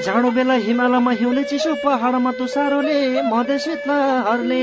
जाडो 0.05 0.29
बेला 0.31 0.53
हिमालयमा 0.53 1.11
हिउँले 1.11 1.43
चिसो 1.43 1.73
पहाडमा 1.75 2.31
तुसारोले 2.31 2.99
मधेसहरूले 3.21 4.61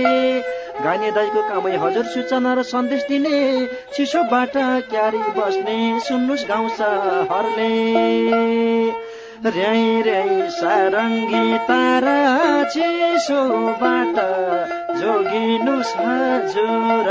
गाने 0.84 1.10
दाईको 1.10 1.42
कामै 1.48 1.76
हजुर 1.76 2.04
सूचना 2.04 2.54
र 2.54 2.62
सन्देश 2.62 3.02
दिने 3.08 3.36
चिसोबाट 3.96 4.54
क्यारी 4.92 5.22
बस्ने 5.36 5.78
सुन्नुहोस् 6.00 6.48
गाउँछ 6.48 6.78
र्याई 9.46 10.02
र्याई 10.02 10.36
सारङ्गी 10.50 11.58
तारा 11.66 12.14
चिसोबाट 12.74 14.16
जोगिनुहोस् 15.00 15.94
हजुर 15.98 17.10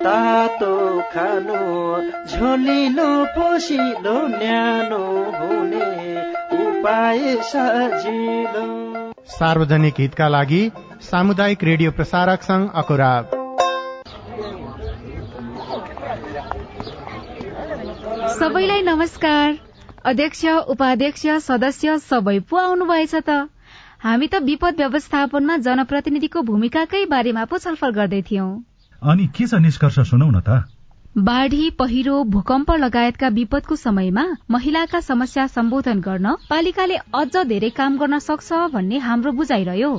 तातो 0.00 0.74
खानु 1.12 1.60
झोलिलो 2.26 3.08
पोसिलो 3.34 4.16
न्यानो 4.28 5.04
हुने 5.36 5.88
उपाय 6.58 7.22
सजिलो। 7.50 8.66
सार्वजनिक 9.30 10.00
हितका 10.00 10.28
लागि 10.28 10.60
सामुदायिक 11.02 11.64
रेडियो 11.64 11.90
प्रसारक 11.92 12.42
संघ 12.42 12.68
अकुरा 12.82 13.12
सबैलाई 18.36 18.82
नमस्कार। 18.82 19.58
अध्यक्ष 20.04 20.44
उपाध्यक्ष 20.68 21.26
सदस्य 21.42 21.98
सबै 22.00 22.38
पो 22.50 22.56
आउनुभएछ 22.58 23.14
त। 23.14 23.30
हामी 24.04 24.26
त 24.28 24.42
विपद 24.44 24.74
व्यवस्थापनमा 24.78 25.56
जनप्रतिनिधिको 25.66 26.42
भूमिकाकै 26.48 27.04
बारेमा 27.10 27.44
पो 27.50 27.58
छलफल 27.58 27.90
गर्दै 27.98 28.22
थियौं। 28.30 28.50
अनि 29.02 29.26
के 29.36 29.46
छ 29.46 29.54
निष्कर्ष 29.60 29.98
सुनौ 30.10 30.30
न 30.30 30.40
त? 30.40 30.64
बाढ़ी 31.18 31.70
पहिरो 31.78 32.22
भूकम्प 32.24 32.70
लगायतका 32.72 33.28
विपदको 33.36 33.76
समयमा 33.76 34.24
महिलाका 34.50 35.00
समस्या 35.00 35.46
सम्बोधन 35.46 36.00
गर्न 36.00 36.34
पालिकाले 36.50 36.96
अझ 37.14 37.36
धेरै 37.48 37.70
काम 37.76 37.96
गर्न 37.98 38.18
सक्छ 38.18 38.52
भन्ने 38.74 38.98
हाम्रो 38.98 39.32
बुझाइरह्यो। 39.32 39.92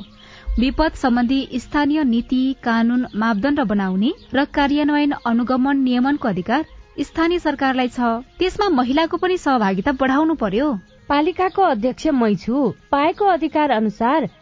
विपद 0.59 0.91
सम्बन्धी 0.95 1.39
स्थानीय 1.63 2.03
नीति 2.03 2.41
कानून 2.63 3.05
मापदण्ड 3.15 3.59
बनाउने 3.71 4.11
र 4.33 4.45
कार्यान्वयन 4.53 5.11
अनुगमन 5.25 5.77
नियमनको 5.79 6.27
अधिकार 6.27 6.65
स्थानीय 7.01 7.39
सरकारलाई 7.39 7.87
छ। 7.87 7.99
त्यसमा 8.39 8.69
महिलाको 8.77 9.17
पनि 9.17 9.37
सहभागिता 9.37 9.91
बढाउनु 10.01 10.35
पर्यो। 10.35 10.73
पालिकाको 11.09 11.61
अध्यक्ष 11.63 12.07
मै 12.13 12.35
छु। 12.35 12.73
पाएको 12.91 13.25
अधिकार 13.25 13.71
अनुसार 13.71 14.29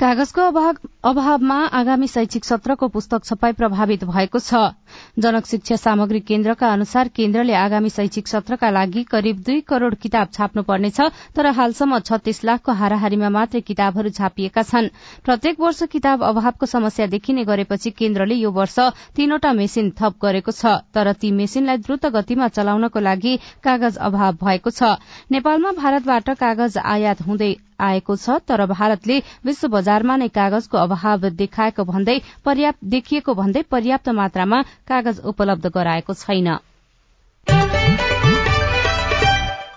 कागजको 0.00 0.42
अभावमा 1.04 1.56
आगामी 1.76 2.06
शैक्षिक 2.08 2.44
सत्रको 2.44 2.86
पुस्तक 2.88 3.24
छपाई 3.24 3.52
प्रभावित 3.52 4.04
भएको 4.04 4.38
छ। 4.40 4.72
जनक 5.18 5.46
शिक्षा 5.46 5.76
सामग्री 5.76 6.20
केन्द्रका 6.20 6.68
अनुसार 6.68 7.08
केन्द्रले 7.12 7.54
आगामी 7.54 7.90
शैक्षिक 7.90 8.28
सत्रका 8.28 8.70
लागि 8.70 9.02
करिब 9.04 9.42
दुई 9.44 9.60
करोड़ 9.68 9.94
किताब 9.96 10.28
छाप्नुपर्नेछ 10.32 11.00
तर 11.36 11.46
हालसम्म 11.52 11.98
छत्तीस 12.00 12.44
लाखको 12.44 12.72
हाराहारीमा 12.72 13.28
मात्रै 13.28 13.60
किताबहरू 13.60 14.10
छापिएका 14.10 14.62
छन्। 14.62 14.88
प्रत्येक 15.20 15.60
वर्ष 15.60 15.82
किताब 15.92 16.24
अभावको 16.24 16.66
समस्या 16.66 17.06
देखिने 17.12 17.44
गरेपछि 17.44 17.90
केन्द्रले 17.92 18.34
यो 18.36 18.50
वर्ष 18.52 18.78
तीनवटा 19.16 19.52
मेसिन 19.52 19.92
थप 20.00 20.16
गरेको 20.22 20.52
छ 20.52 20.80
तर 20.96 21.12
ती 21.12 21.30
मेसिनलाई 21.36 21.84
द्रुत 21.84 22.06
गतिमा 22.16 22.48
चलाउनको 22.48 23.00
लागि 23.00 23.38
कागज 23.60 24.00
अभाव 24.00 24.44
भएको 24.44 24.70
छ। 24.72 24.96
नेपालमा 25.30 25.72
भारतबाट 25.76 26.30
कागज 26.40 26.78
आयात 26.88 27.28
हुँदै 27.28 27.56
आएको 27.82 28.16
छ 28.16 28.38
तर 28.46 28.64
भारतले 28.68 29.18
विश्व 29.44 29.68
बजारमा 29.70 30.16
नै 30.16 30.28
कागजको 30.34 30.78
अभाव 30.78 31.28
देखाएको 31.36 31.84
भन्दै 31.92 32.16
पर्याप्त 32.44 32.90
देखिएको 32.94 33.34
भन्दै 33.36 33.62
पर्याप्त 33.70 34.16
मात्रामा 34.16 34.62
कागज 34.88 35.20
उपलब्ध 35.26 35.72
गराएको 35.74 36.14
छैन। 36.16 36.58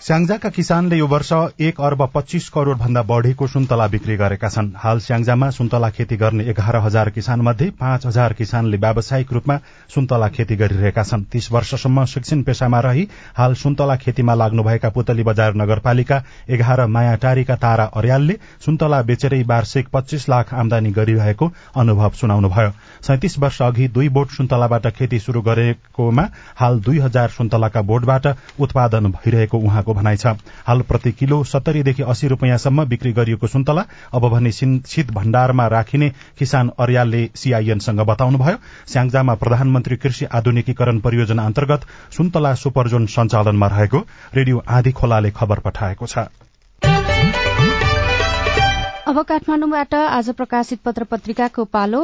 स्याङ्जाका 0.04 0.50
किसानले 0.50 0.98
यो 0.98 1.06
वर्ष 1.08 1.32
एक 1.64 1.80
अर्ब 1.80 2.02
पच्चीस 2.14 2.48
करोड़ 2.52 2.78
भन्दा 2.78 3.02
बढ़ीको 3.08 3.48
सुन्तला 3.48 3.86
बिक्री 3.88 4.16
गरेका 4.18 4.48
छन्। 4.50 4.72
हाल 4.78 5.00
स्याङ्जामा 5.00 5.50
सुन्तला 5.50 5.90
खेती 5.90 6.16
गर्ने 6.20 6.44
एघार 6.44 6.76
हजार 6.78 7.10
किसान 7.10 7.42
मध्ये 7.42 7.70
पाँच 7.80 8.06
हजार 8.06 8.34
किसानले 8.34 8.78
व्यावसायिक 8.78 9.32
रूपमा 9.34 9.58
सुन्तला 9.96 10.28
खेती 10.30 10.56
गरिरहेका 10.56 11.04
छन्। 11.04 11.24
तीस 11.32 11.48
वर्षसम्म 11.52 12.04
शिक्षण 12.06 12.42
पेशामा 12.44 12.80
रही 12.80 13.08
हाल 13.38 13.54
सुन्तला 13.56 13.96
खेतीमा 13.96 14.34
लाग्नुभएका 14.34 14.90
पुतली 14.90 15.24
बजार 15.24 15.54
नगरपालिका 15.56 16.22
एघार 16.50 16.86
मायाटारीका 16.88 17.56
तारा 17.64 17.86
अर्यालले 17.96 18.36
सुन्तला 18.66 19.02
बेचेरै 19.04 19.42
वार्षिक 19.48 19.88
पच्चीस 19.94 20.30
लाख 20.30 20.54
आमदानी 20.54 20.92
गरिरहेको 20.92 21.52
अनुभव 21.78 22.20
सुनाउनुभयो। 22.20 22.72
सैतिस 23.08 23.40
वर्ष 23.40 23.62
अघि 23.62 23.88
दुई 23.96 24.10
बोट 24.10 24.36
सुन्तलाबाट 24.36 24.88
खेती 25.00 25.20
शुरू 25.22 25.42
गरेकोमा 25.48 26.28
हाल 26.60 26.80
दुई 26.82 27.00
हजार 27.00 27.30
सुन्तलाका 27.40 27.82
बोटबाट 27.84 28.28
उत्पादन 28.60 29.12
भइरहेको 29.14 29.58
उहाँको 29.60 29.92
छ। 29.94 30.36
हाल 30.68 30.82
प्रति 30.82 31.12
किलो 31.14 31.44
सत्तरीदेखि 31.44 32.04
अस्सी 32.04 32.28
रूपियाँसम्म 32.28 32.86
बिक्री 32.86 33.12
गरिएको 33.14 33.48
सुन्तला 33.48 33.86
अब 34.14 34.30
भने 34.30 34.52
शीत 34.52 35.12
भण्डारमा 35.12 35.68
राखिने 35.70 36.10
किसान 36.40 36.72
अर्यालले 36.80 37.30
सीआईएनसँग 37.36 38.00
बताउनुभयो। 38.02 38.58
स्याङ्जामा 38.88 39.34
प्रधानमन्त्री 39.36 39.96
कृषि 39.98 40.26
आधुनिकीकरण 40.34 41.00
परियोजना 41.00 41.46
अन्तर्गत 41.46 41.86
सुन्तला 42.12 42.54
सुपरजोन 42.56 43.06
सञ्चालनमा 43.08 43.68
रहेको 43.68 44.06
रेडियो 44.36 44.64
आधी 44.70 44.92
खोलाले 44.92 45.32
खबर 45.32 45.60
पठाएको 45.60 46.06
छ। 46.06 46.18
अब 49.08 49.22
काठमाडौँबाट 49.22 49.94
आज 49.94 50.30
प्रकाशित 50.30 50.80
पत्र 50.86 51.04
पत्रिकाको 51.04 51.64
पालो 51.66 52.02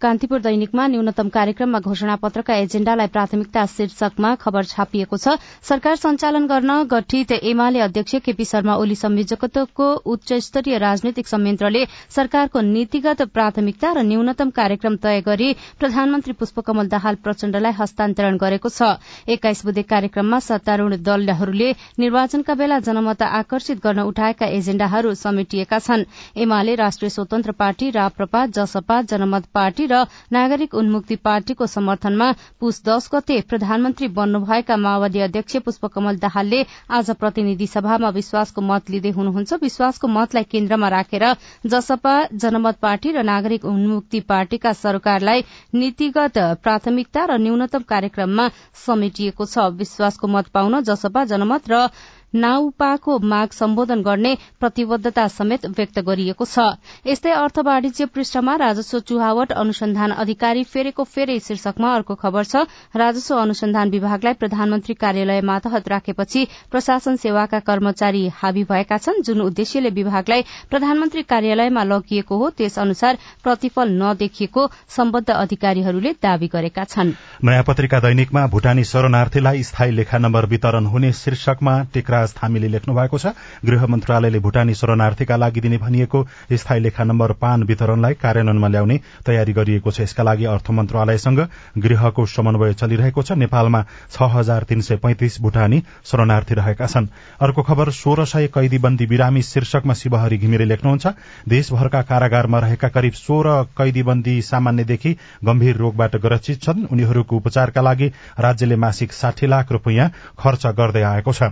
कान्तिपुर 0.00 0.40
दैनिकमा 0.40 0.86
न्यूनतम 0.86 1.28
कार्यक्रममा 1.28 1.78
घोषणा 1.84 2.14
पत्रका 2.16 2.54
एजेण्डालाई 2.56 3.06
प्राथमिकता 3.12 3.64
शीर्षकमा 3.68 4.28
खबर 4.40 4.64
छापिएको 4.64 5.16
छ। 5.16 5.36
सरकार 5.62 5.96
सञ्चालन 5.96 6.46
गर्न 6.48 6.76
गठित 6.88 7.32
एमाले 7.44 7.80
अध्यक्ष 7.80 8.14
केपी 8.24 8.44
शर्मा 8.44 8.74
ओली 8.80 8.94
संयोजकत्वको 8.96 9.88
उच्च 10.12 10.32
स्तरीय 10.40 10.78
राजनैतिक 10.80 11.26
संयन्त्रले 11.28 11.84
सरकारको 12.16 12.60
नीतिगत 12.60 13.22
प्राथमिकता 13.34 13.90
र 13.92 14.04
न्यूनतम 14.08 14.50
कार्यक्रम 14.56 14.96
तय 15.04 15.20
गरी 15.20 15.52
प्रधानमन्त्री 15.76 16.32
पुष्पकमल 16.40 16.88
दाहाल 16.88 17.20
प्रचण्डलाई 17.20 17.72
हस्तान्तरण 17.80 18.40
गरेको 18.40 18.68
छ। 18.70 18.96
एक्काइस 19.28 19.64
बुधे 19.66 19.84
कार्यक्रममा 19.84 20.38
सत्तारूढ़ 20.40 20.96
दलहरूले 20.96 21.70
निर्वाचनका 22.00 22.54
बेला 22.56 22.80
जनमत 22.88 23.22
आकर्षित 23.42 23.84
गर्न 23.84 24.08
उठाएका 24.08 24.48
एजेण्डाहरू 24.56 25.14
समेटिएका 25.18 25.78
छन्। 25.80 26.08
एमाले 26.40 26.80
राष्ट्रिय 26.80 27.10
स्वतन्त्र 27.10 27.52
पार्टी 27.60 27.90
राप्रपा 27.92 28.46
जसपा 28.56 29.00
जनमत 29.04 29.52
पार्टी 29.54 29.88
र 29.90 30.04
नागरिक 30.32 30.74
उन्मुक्ति 30.74 31.16
पार्टीको 31.24 31.66
समर्थनमा 31.66 32.28
पुष 32.60 32.80
दश 32.86 33.08
गते 33.14 33.40
प्रधानमन्त्री 33.50 34.08
बन्नुभएका 34.16 34.76
माओवादी 34.78 35.20
अध्यक्ष 35.20 35.56
पुष्पकमल 35.64 36.16
दाहालले 36.18 36.64
आज 36.90 37.10
प्रतिनिधि 37.20 37.66
सभामा 37.66 38.08
विश्वासको 38.10 38.60
मत 38.62 38.90
लिँदै 38.90 39.10
हुनुहुन्छ। 39.10 39.52
विश्वासको 39.62 40.08
मतलाई 40.08 40.44
केन्द्रमा 40.50 40.88
राखेर 40.88 41.24
जसपा 41.66 42.14
जनमत 42.34 42.78
पार्टी 42.82 43.12
र 43.12 43.22
नागरिक 43.24 43.64
उन्मुक्ति 43.64 44.20
पार्टीका 44.30 44.72
सरकारलाई 44.74 45.44
नीतिगत 45.74 46.38
प्राथमिकता 46.62 47.24
र 47.24 47.38
न्यूनतम 47.40 47.82
कार्यक्रममा 47.88 48.48
समेटिएको 48.86 49.44
छ। 49.46 49.58
विश्वासको 49.76 50.26
मत 50.28 50.46
पाउन 50.54 50.80
जसपा 50.82 51.24
जनमत 51.24 51.70
र 51.70 51.88
नाउपाको 52.34 53.18
माग 53.20 53.48
सम्बोधन 53.50 54.02
गर्ने 54.02 54.36
प्रतिबद्धता 54.60 55.26
समेत 55.28 55.66
व्यक्त 55.68 55.98
गरिएको 56.00 56.44
छ। 56.44 56.66
यस्तै 57.06 57.30
अर्थ 57.32 57.58
वाणिज्य 57.60 58.06
पृष्ठमा 58.08 58.54
राजस्व 58.56 58.98
चुहावट 59.02 59.52
अनुसन्धान 59.54 60.10
अधिकारी 60.16 60.64
फेरेको 60.64 61.04
फेरै 61.06 61.38
शीर्षकमा 61.40 61.94
अर्को 61.94 62.14
खबर 62.16 62.44
छ। 62.44 62.64
राजस्व 62.96 63.36
अनुसन्धान 63.36 63.90
विभागलाई 63.90 64.34
प्रधानमन्त्री 64.34 64.94
कार्यालय 64.96 65.40
मातहत 65.42 65.88
राखेपछि 65.88 66.46
प्रशासन 66.70 67.16
सेवाका 67.16 67.58
कर्मचारी 67.60 68.26
हावी 68.34 68.64
भएका 68.64 68.98
छन् 68.98 69.22
जुन 69.22 69.40
उद्देश्यले 69.40 69.90
विभागलाई 69.90 70.42
प्रधानमन्त्री 70.70 71.22
कार्यालयमा 71.24 71.82
लगिएको 71.84 72.36
हो 72.36 72.50
त्यस 72.50 72.78
अनुसार 72.78 73.18
प्रतिफल 73.42 73.88
नदेखिएको 74.02 74.68
सम्बद्ध 74.88 75.30
अधिकारीहरूले 75.30 76.12
दावी 76.22 76.48
गरेका 76.48 76.84
छन्। 76.86 77.12
नयाँ 77.44 77.64
पत्रिका 77.64 78.00
दैनिकमा 78.00 78.46
भूटानी 78.46 78.84
शरणार्थीलाई 78.84 79.62
स्थायी 79.62 79.96
लेखा 79.96 80.18
नम्बर 80.18 80.46
वितरण 80.46 80.86
हुने 80.86 81.12
शीर्षकमा 81.14 81.78
टेक्रा 81.94 82.19
राज 82.20 82.34
थामीले 82.36 82.68
लेख्नु 82.68 82.94
भएको 82.94 83.18
छ। 83.18 83.32
गृह 83.64 83.86
मन्त्रालयले 83.88 84.38
भूटानी 84.38 84.74
शरणार्थीका 84.76 85.36
लागि 85.36 85.60
दिने 85.60 85.78
भनिएको 85.80 86.18
स्थायी 86.52 86.80
लेखा 86.80 87.04
नम्बर 87.04 87.32
पान 87.40 87.62
वितरणलाई 87.64 88.14
कार्यान्वयनमा 88.20 88.68
ल्याउने 88.68 88.96
तयारी 89.26 89.52
गरिएको 89.52 89.90
छ। 89.90 90.00
यसका 90.00 90.22
लागि 90.22 90.44
अर्थ 90.44 90.70
मन्त्रालयसँग 90.70 91.40
गृहको 91.78 92.26
समन्वय 92.28 92.74
चलिरहेको 92.74 93.22
छ। 93.22 93.32
नेपालमा 93.40 93.80
छ 94.10 94.28
हजार 94.30 94.62
तीन 94.68 94.80
सय 94.80 94.96
पैंतिस 94.96 95.40
भूटानी 95.40 95.82
शरणार्थी 96.04 96.54
रहेका 96.54 96.86
छन्। 96.86 97.06
अर्को 97.40 97.62
खबर 97.62 97.90
सोह्र 97.92 98.24
सय 98.26 98.46
कैदीबन्दी 98.50 99.06
बिरामी 99.06 99.42
शीर्षकमा 99.42 99.94
शिवहरी 99.94 100.38
घिमिरे 100.38 100.64
लेख्नुहुन्छ। 100.64 101.06
देशभरका 101.48 102.02
कारागारमा 102.02 102.58
रहेका 102.58 102.88
करिब 102.88 103.12
सोह्र 103.14 103.48
कैदीबन्दी 103.78 104.40
सामान्यदेखि 104.42 105.16
गम्भीर 105.44 105.76
रोगबाट 105.76 106.16
ग्रसित 106.16 106.62
छन्। 106.62 106.86
उनीहरूको 106.92 107.36
उपचारका 107.36 107.80
लागि 107.80 108.12
राज्यले 108.38 108.76
मासिक 108.76 109.12
साठी 109.12 109.46
लाख 109.46 109.72
रूपियाँ 109.72 110.10
खर्च 110.38 110.66
गर्दै 110.76 111.02
आएको 111.04 111.32
छ। 111.32 111.42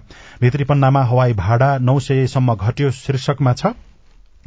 त्रिपन्नामा 0.58 1.02
हवाई 1.04 1.32
भाडा 1.38 1.66
नौ 1.88 1.94
सयसम्म 2.04 2.54
घट्यो 2.56 2.90
शीर्षकमा 2.94 3.52
छ। 3.58 3.70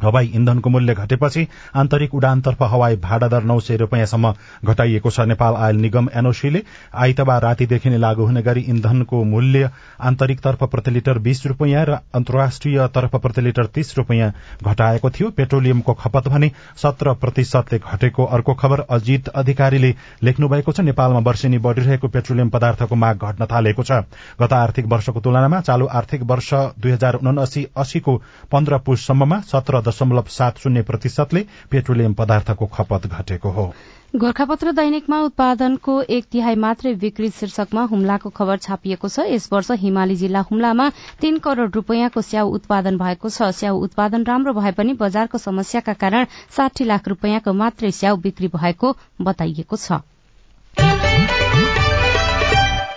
हवाई 0.02 0.26
इन्धनको 0.34 0.70
मूल्य 0.70 0.94
घटेपछि 0.94 1.46
आन्तरिक 1.76 2.14
उडानतर्फ 2.14 2.62
हवाई 2.64 2.96
भाडा 2.98 3.28
दर 3.28 3.42
नौ 3.44 3.58
सय 3.60 3.76
रूपियाँसम्म 3.76 4.32
घटाइएको 4.64 5.10
छ। 5.10 5.20
नेपाल 5.28 5.54
आयल 5.56 5.76
निगम 5.78 6.08
एनओसीले 6.14 6.62
आइतबार 6.96 7.42
रातिदेखि 7.42 7.90
नै 7.90 7.98
लागू 7.98 8.24
हुने 8.26 8.42
गरी 8.42 8.60
इन्धनको 8.68 9.22
मूल्य 9.24 9.70
आन्तरिकतर्फ 10.02 10.62
प्रति 10.66 10.90
लिटर 10.90 11.18
बीस 11.20 11.46
रूपियाँ 11.46 11.84
र 11.84 11.98
अन्तर्राष्ट्रिय 12.14 12.86
तर्फ 12.94 13.16
प्रति 13.16 13.40
लिटर 13.42 13.66
तीस 13.68 13.94
रूपियाँ 13.98 14.32
घटाएको 14.62 15.10
थियो। 15.10 15.30
पेट्रोलियमको 15.32 15.92
खपत 15.94 16.28
भने 16.28 16.50
सत्र 16.76 17.12
प्रतिशतले 17.16 17.78
घटेको 17.80 18.24
अर्को 18.26 18.54
खबर 18.54 18.80
अजित 18.90 19.28
अधिकारीले 19.30 19.94
लेख्नु 20.22 20.48
भएको 20.48 20.72
छ। 20.72 20.80
नेपालमा 20.82 21.18
वर्षेनी 21.20 21.58
बढ़िरहेको 21.60 22.08
पेट्रोलियम 22.08 22.48
पदार्थको 22.50 22.94
माग 22.96 23.16
घट्न 23.22 23.46
थालेको 23.46 23.82
छ। 23.82 23.92
गत 24.40 24.52
आर्थिक 24.52 24.86
वर्षको 24.86 25.20
तुलनामा 25.20 25.60
चालू 25.62 25.86
आर्थिक 25.92 26.22
वर्ष 26.24 26.52
दुई 26.78 26.92
हजार 26.92 27.14
उनासी 27.22 27.66
अस्सीको 27.76 28.16
पन्ध्र 28.52 28.78
पुससम्ममा 28.78 29.40
सत्र 29.46 29.80
दशमलव 29.92 30.26
सात 30.32 30.58
शून्य 30.58 30.82
प्रतिशतले 30.82 31.46
पेट्रोलियम 31.70 32.12
पदार्थको 32.14 32.66
खपत 32.66 33.06
घटेको 33.08 33.50
हो। 33.50 33.72
गोर्खापत्र 34.12 34.72
दैनिकमा 34.72 35.18
उत्पादनको 35.22 35.92
एक 36.04 36.24
तिहाई 36.32 36.54
मात्रै 36.54 36.92
बिक्री 36.94 37.28
शीर्षकमा 37.30 37.82
हुम्लाको 37.82 38.30
खबर 38.30 38.56
छापिएको 38.58 39.08
छ। 39.08 39.24
यस 39.26 39.48
वर्ष 39.52 39.70
हिमाली 39.80 40.16
जिल्ला 40.16 40.40
हुम्लामा 40.50 40.88
तीन 41.20 41.38
करोड़ 41.40 41.70
रूपियाँको 41.70 42.20
स्याउ 42.20 42.50
उत्पादन 42.50 42.98
भएको 42.98 43.28
छ। 43.30 43.48
स्याउ 43.52 43.80
उत्पादन 43.80 44.24
राम्रो 44.24 44.52
भए 44.52 44.72
पनि 44.76 44.92
बजारको 45.00 45.38
समस्याका 45.38 45.92
कारण 45.96 46.28
साठी 46.52 46.84
लाख 46.84 47.08
रूपियाँको 47.08 47.52
मात्रै 47.56 47.90
स्याउ 47.90 48.16
बिक्री 48.20 48.52
भएको 48.52 48.96
बताइएको 49.22 49.76
छ। 49.76 50.04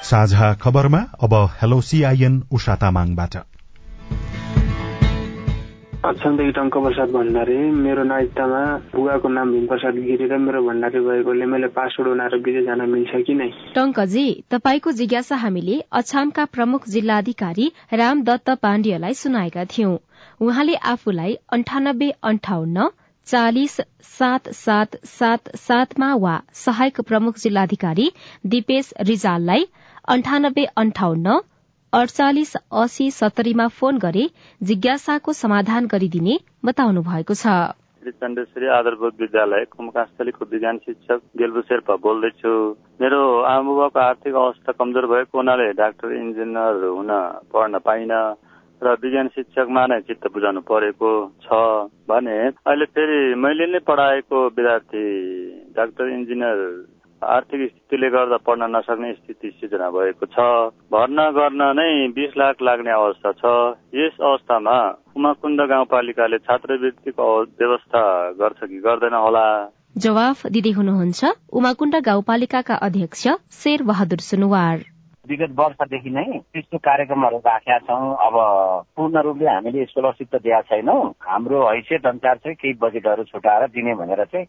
साझा 0.05 0.53
खबरमा 0.62 1.05
अब 1.23 1.34
हेलो 1.62 1.81
सीआईएन 1.81 2.43
उषा 2.51 2.75
तामाङबाट। 2.75 3.55
अछामदेखि 6.06 6.52
टङ्क 6.56 6.76
प्रसाद 6.78 7.10
भण्डारी 7.13 7.58
मेरो 7.76 8.04
नागरिकतामा 8.10 8.62
बुवाको 8.96 9.28
नाम 9.28 9.52
भीमप्रसाद 9.52 9.96
गिरी 10.08 10.26
र 10.32 10.38
मेरो 10.38 10.60
भण्डारी 10.65 11.00
भएकोले 11.06 11.46
मैले 11.54 11.68
पासवर्ड 11.78 12.10
बनाएर 12.10 12.36
विदेश 12.46 12.65
जान 12.65 12.82
मिल्छ 12.89 13.22
कि 13.26 13.34
नै? 13.34 13.48
टङ्कजी 13.76 14.26
तपाईँको 14.54 14.91
जिज्ञासा 15.00 15.36
हामीले 15.44 15.78
अछामका 16.00 16.46
प्रमुख 16.58 16.86
जिल्लाधिकारी 16.88 17.72
राम 17.94 18.22
दत्त 18.24 18.54
पाण्डेलाई 18.62 19.13
सुनाएका 19.22 19.65
थियौं। 19.74 19.96
उहाँले 20.41 20.76
आफूलाई 20.94 21.34
अन्ठानब्बे 21.58 22.12
अन्ठाउन्न 22.32 22.88
चालिस 23.28 23.76
सात 24.12 24.54
सात 24.54 25.02
सात 25.15 25.56
सातमा 25.58 26.13
वा 26.18 26.36
सहायक 26.62 27.02
प्रमुख 27.10 27.38
जिल्लाधिकारी 27.38 28.08
दिपेश 28.54 28.94
रिजाललाई 29.10 29.68
अन्ठानब्बे 30.08 30.70
अन्ठाउन्न 30.78 31.39
अडचालिस 31.95 32.51
असी 32.75 33.10
सत्तरीमा 33.12 33.67
फोन 33.73 33.97
गरे 33.97 34.23
जिज्ञासाको 34.62 35.31
समाधान 35.34 35.86
गरिदिने 35.91 36.36
बताउनु 36.65 37.01
भएको 37.01 37.34
छ। 37.34 37.53
चण्डेश्वरी 38.05 38.67
आधारभूत 38.77 39.13
विद्यालय 39.19 39.63
कुमकास्थलीको 39.71 40.45
विज्ञान 40.51 40.77
शिक्षक 40.77 41.19
गेल्बु 41.39 41.62
शेर्पा 41.69 41.95
बोल्दैछु। 42.03 42.51
मेरो 43.01 43.21
आमाबाको 43.51 43.99
आर्थिक 43.99 44.36
अवस्था 44.36 44.71
कमजोर 44.79 45.05
भएको 45.08 45.38
हुनाले 45.38 45.71
डाक्टर 45.73 46.12
इन्जिनियर 46.15 46.84
हुन 46.86 47.12
पढ्न 47.53 47.79
पाइन 47.88 48.12
र 48.81 48.95
विज्ञान 48.99 49.27
शिक्षकमा 49.36 49.86
नै 49.88 49.99
चित्त 50.03 50.27
बुझाउनु 50.36 50.62
परेको 50.67 51.13
छ 51.41 51.62
भने 52.12 52.38
अहिले 52.43 52.86
फेरि 52.91 53.19
मैले 53.39 53.71
नै 53.71 53.79
पढाएको 53.88 54.43
विद्यार्थी 54.51 55.05
डाक्टर 55.71 56.12
इन्जिनियर 56.12 56.60
आर्थिक 57.23 57.62
स्थितिले 57.69 58.10
गर्दा 58.10 58.38
पढ्न 58.38 58.63
नसक्ने 58.75 59.13
स्थिति 59.13 59.49
सिर्जना 59.49 59.89
भएको 59.89 60.25
छ। 60.25 60.39
भर्ना 60.91 61.30
गर्न 61.32 61.62
नै 61.80 62.08
बिस 62.12 62.38
लाख 62.38 62.62
लाग्ने 62.62 62.91
अवस्था 62.91 63.32
छ। 63.32 63.54
यस 63.95 64.17
अवस्थामा 64.21 64.78
उमाकुण्ड 65.17 65.62
गाउँपालिकाले 65.62 66.38
छात्रवृत्तिको 66.38 67.28
व्यवस्था 67.41 68.01
गर्छ 68.41 68.60
कि 68.63 68.80
गर्दैन 68.80 69.13
होला? 69.15 69.45
जवाफ 69.97 70.45
दिँदै 70.47 70.71
हुनुहुन्छ 70.71 71.32
उमाकुण्ड 71.54 71.95
गाउँपालिकाका 72.06 72.75
अध्यक्ष 72.88 73.28
शेर 73.60 73.84
बहादुर 73.84 74.19
सुनुवार। 74.19 74.84
विगत 75.25 75.56
वर्षदेखि 75.58 76.10
नै 76.10 76.25
त्यस्तो 76.54 76.78
कार्यक्रमहरू 76.78 77.38
राखेका 77.38 77.78
छौँ। 77.80 78.13
अब 78.25 78.36
पूर्ण 78.95 79.21
रूपले 79.21 79.49
हामीले 79.49 79.86
स्कलरसिप 79.86 80.36
त 80.36 80.41
दिएका 80.43 80.62
छैनौँ। 80.62 81.01
हाम्रो 81.25 81.63
हैसियत 81.69 82.06
अनुसार 82.06 82.36
चाहिँ 82.38 82.56
केही 82.56 82.73
बजेटहरू 82.78 83.23
छुटाएर 83.23 83.67
दिने 83.73 83.95
भनेर 83.95 84.23
चाहिँ 84.25 84.45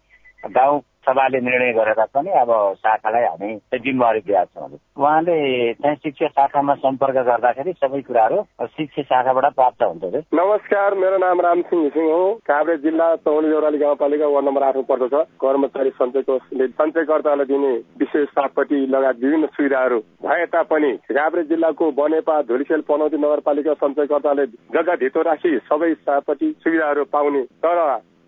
गाउँ 0.52 0.80
सभाले 1.06 1.40
निर्णय 1.40 1.72
गरेर 1.72 2.02
पनि 2.14 2.30
अब 2.38 2.50
शाखालाई 2.76 3.24
हामी 3.24 3.54
जिम्मेवारी 3.78 4.20
दिएका 4.20 4.44
छौँ 4.44 4.78
उहाँले 4.98 5.36
चाहिँ 5.74 5.96
शिक्षा 5.96 6.26
शाखामा 6.28 6.74
सम्पर्क 6.74 7.16
गर्दाखेरि 7.26 7.72
सबै 7.72 8.00
कुराहरू 8.02 8.42
शिक्षा 8.66 9.02
शाखाबाट 9.02 9.54
प्राप्त 9.54 9.82
हुन्छ 9.82 10.22
नमस्कार 10.34 10.94
मेरो 10.94 11.18
नाम 11.18 11.40
रामसिंह 11.40 11.82
घिसिङ 11.82 12.10
हो। 12.10 12.24
काभ्रे 12.46 12.76
जिल्ला 12.78 13.14
चौली 13.22 13.48
देउराली 13.48 13.78
गाउँपालिका 13.78 14.26
वार्ड 14.26 14.46
नम्बर 14.48 14.62
आठमा 14.62 14.82
पर्दछ। 14.88 15.14
कर्मचारी 15.38 15.90
सञ्चय 15.90 16.22
कोषले 16.22 16.66
सञ्चयकर्तालाई 16.68 17.46
दिने 17.46 17.72
विशेष 18.02 18.28
सापट्टि 18.30 18.80
लगायत 18.86 19.22
विभिन्न 19.22 19.46
सुविधाहरू 19.54 20.00
भए 20.26 20.46
तापनि 20.56 20.92
काभ्रे 21.12 21.44
जिल्लाको 21.44 21.90
बनेपा 21.92 22.40
धुलिसेल 22.50 22.82
पनौती 22.90 23.16
नगरपालिका 23.18 23.74
सञ्चयकर्ताले 23.84 24.46
जग्गा 24.74 24.94
धितो 24.96 25.22
राखी 25.22 25.56
सबै 25.70 25.94
सापट्टि 26.02 26.52
सुविधाहरू 26.58 27.04
पाउने 27.12 27.42
तर 27.62 27.80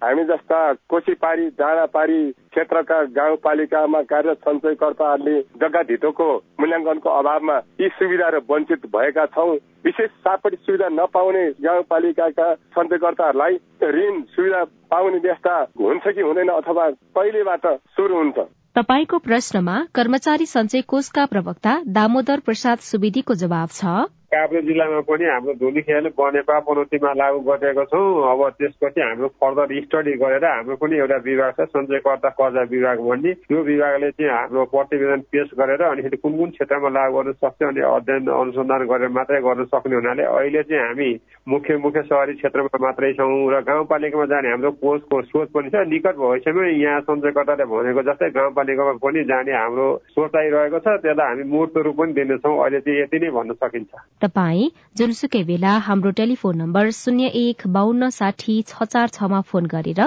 हामी 0.05 0.25
जस्ता 0.25 0.59
कोसीपारी 0.89 1.47
डाँडापारी 1.59 2.21
क्षेत्रका 2.33 3.03
गाउँपालिकामा 3.17 4.03
कार्यरत 4.03 4.39
सञ्चयकर्ताहरूले 4.39 5.41
जग्गा 5.63 5.83
धितोको 5.83 6.27
मूल्याङ्कनको 6.61 7.11
अभावमा 7.11 7.57
यी 7.81 7.89
सुविधाहरू 7.89 8.41
वञ्चित 8.51 8.87
भएका 8.87 9.25
छौँ। 9.27 9.57
विशेष 9.85 10.11
सापट्टि 10.11 10.57
सुविधा 10.57 10.89
नपाउने 10.89 11.45
गाउँपालिकाका 11.65 12.55
सञ्चयकर्ताहरूलाई 12.55 13.59
ऋण 13.97 14.23
सुविधा 14.37 14.63
पाउने 14.91 15.19
व्यवस्था 15.19 15.57
हुन्छ 15.81 16.15
कि 16.15 16.21
हुँदैन 16.21 16.49
अथवा 16.49 16.91
कहिलेबाट 16.91 17.67
सुरु 17.97 18.17
हुन्छ? 18.17 18.39
तपाईँको 18.79 19.19
प्रश्नमा 19.19 19.77
कर्मचारी 19.95 20.47
सञ्चय 20.47 20.83
कोषका 20.83 21.27
प्रवक्ता 21.27 21.73
दामोदर 21.89 22.41
प्रसाद 22.41 22.79
सुवेदीको 22.79 23.35
जवाब 23.35 23.69
छ। 23.69 23.85
काभ्रे 24.29 24.61
जिल्लामा 24.63 25.01
पनि 25.09 25.25
हाम्रो 25.25 25.53
धुलीखेल 25.57 26.07
बनेपा 26.13 26.59
पनौतीमा 26.69 27.13
लागू 27.17 27.39
गरिरहेको 27.49 27.85
छौँ। 27.89 28.29
अब 28.29 28.41
त्यसपछि 28.61 29.01
हाम्रो 29.01 29.29
फर्दर 29.41 29.73
स्टडी 29.81 30.13
गरेर 30.21 30.45
हाम्रो 30.45 30.77
पनि 30.77 30.97
एउटा 31.01 31.17
विभाग 31.25 31.53
छ 31.57 31.65
सञ्चयकर्ता 31.73 32.29
कर्जा 32.37 32.63
विभाग 32.69 32.99
भन्ने। 33.09 33.33
त्यो 33.49 33.63
विभागले 33.65 34.11
चाहिँ 34.11 34.31
हाम्रो 34.31 34.65
प्रतिवेदन 34.69 35.21
पेश 35.33 35.49
गरेर 35.61 35.83
अनिखेरि 35.83 36.17
कुन 36.21 36.37
कुन 36.39 36.51
क्षेत्रमा 36.61 36.89
लागू 36.93 37.17
गर्न 37.17 37.33
सक्छ 37.41 37.63
अनि 37.73 37.81
अध्ययन 37.89 38.29
अनुसन्धान 38.29 38.85
गरेर 38.93 39.09
मात्रै 39.17 39.41
गर्न 39.49 39.65
सक्ने 39.73 39.97
हुनाले 39.97 40.23
अहिले 40.29 40.63
चाहिँ 40.69 40.83
हामी 40.85 41.09
मुख्य 41.49 41.77
मुख्य 41.81 42.03
सहरी 42.13 42.33
क्षेत्रमा 42.37 42.83
मात्रै 42.85 43.13
छौँ 43.17 43.33
र 43.49 43.61
गाउँपालिकामा 43.65 44.27
जाने 44.29 44.49
हाम्रो 44.53 44.71
कोषको 44.85 45.23
सोच 45.33 45.49
पनि 45.57 45.71
छ। 45.73 45.89
निकट 45.89 46.17
भविष्यमा 46.21 46.69
यहाँ 46.69 47.01
सञ्चयकर्ताले 47.09 47.65
भनेको 47.73 48.03
जस्तै 48.13 48.31
गाउँपालिकामा 48.37 48.93
पनि 49.01 49.25
जाने 49.33 49.57
हाम्रो 49.57 49.89
सोचाइ 50.13 50.49
रहेको 50.53 50.79
छ। 50.85 51.01
त्यसलाई 51.01 51.27
हामी 51.33 51.49
मूर्त 51.49 51.77
रूप 51.89 51.97
पनि 51.97 52.13
दिनेछौँ। 52.13 52.57
अहिले 52.61 52.81
चाहिँ 52.85 53.01
यति 53.01 53.19
नै 53.25 53.31
भन्न 53.33 53.53
सकिन्छ। 53.65 53.93
तपाई 54.23 54.69
जुनसुकै 54.99 55.43
बेला 55.51 55.73
हाम्रो 55.87 56.11
टेलिफोन 56.21 56.57
नम्बर 56.59 56.91
शून्य 56.95 57.31
एक 57.43 57.67
बान्न 57.77 58.09
साठी 58.19 58.57
छ 58.71 58.89
चार 58.95 59.15
छमा 59.19 59.41
फोन 59.51 59.71
गरेर 59.75 60.01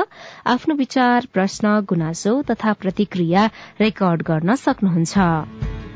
आफ्नो 0.53 0.75
विचार 0.81 1.31
प्रश्न 1.33 1.79
गुनासो 1.93 2.35
तथा 2.51 2.73
प्रतिक्रिया 2.81 3.45
रेकर्ड 3.81 4.29
गर्न 4.31 4.55
सक्नुहुन्छ। 4.65 5.90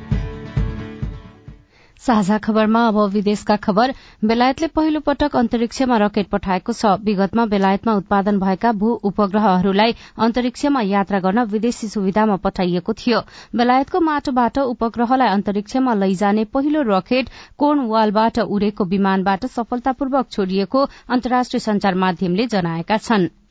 साझा 2.05 2.37
खबरमा 2.37 2.81
अब 2.87 2.97
विदेशका 3.11 3.55
खबर। 3.57 3.93
बेलायतले 4.23 4.67
पहिलो 4.69 4.99
पटक 5.01 5.35
अन्तरिक्षमा 5.35 5.97
रकेट 5.97 6.27
पठाएको 6.29 6.73
छ। 6.73 6.91
विगतमा 7.01 7.45
बेलायतमा 7.45 7.93
उत्पादन 7.95 8.39
भएका 8.39 8.71
भू 8.73 8.89
उपग्रहहरूलाई 9.03 9.95
अन्तरिक्षमा 10.19 10.81
यात्रा 10.83 11.19
गर्न 11.19 11.43
विदेशी 11.53 11.87
सुविधामा 11.89 12.35
पठाइएको 12.43 12.93
थियो। 12.95 13.21
बेलायतको 13.55 13.99
माटोबाट 14.01 14.59
उपग्रहलाई 14.65 15.29
अन्तरिक्षमा 15.29 15.93
लैजाने 15.95 16.43
पहिलो 16.53 16.81
रकेट 16.87 17.29
कोर्नवालबाट 17.57 18.39
उडेको 18.49 18.85
विमानबाट 18.85 19.45
सफलतापूर्वक 19.55 20.29
छोडिएको 20.31 20.85
अन्तर्राष्ट्रिय 21.09 21.59
संचार 21.61 21.95
माध्यमले 22.05 22.47
जनाएका 22.47 22.97
छनृ। 22.99 23.44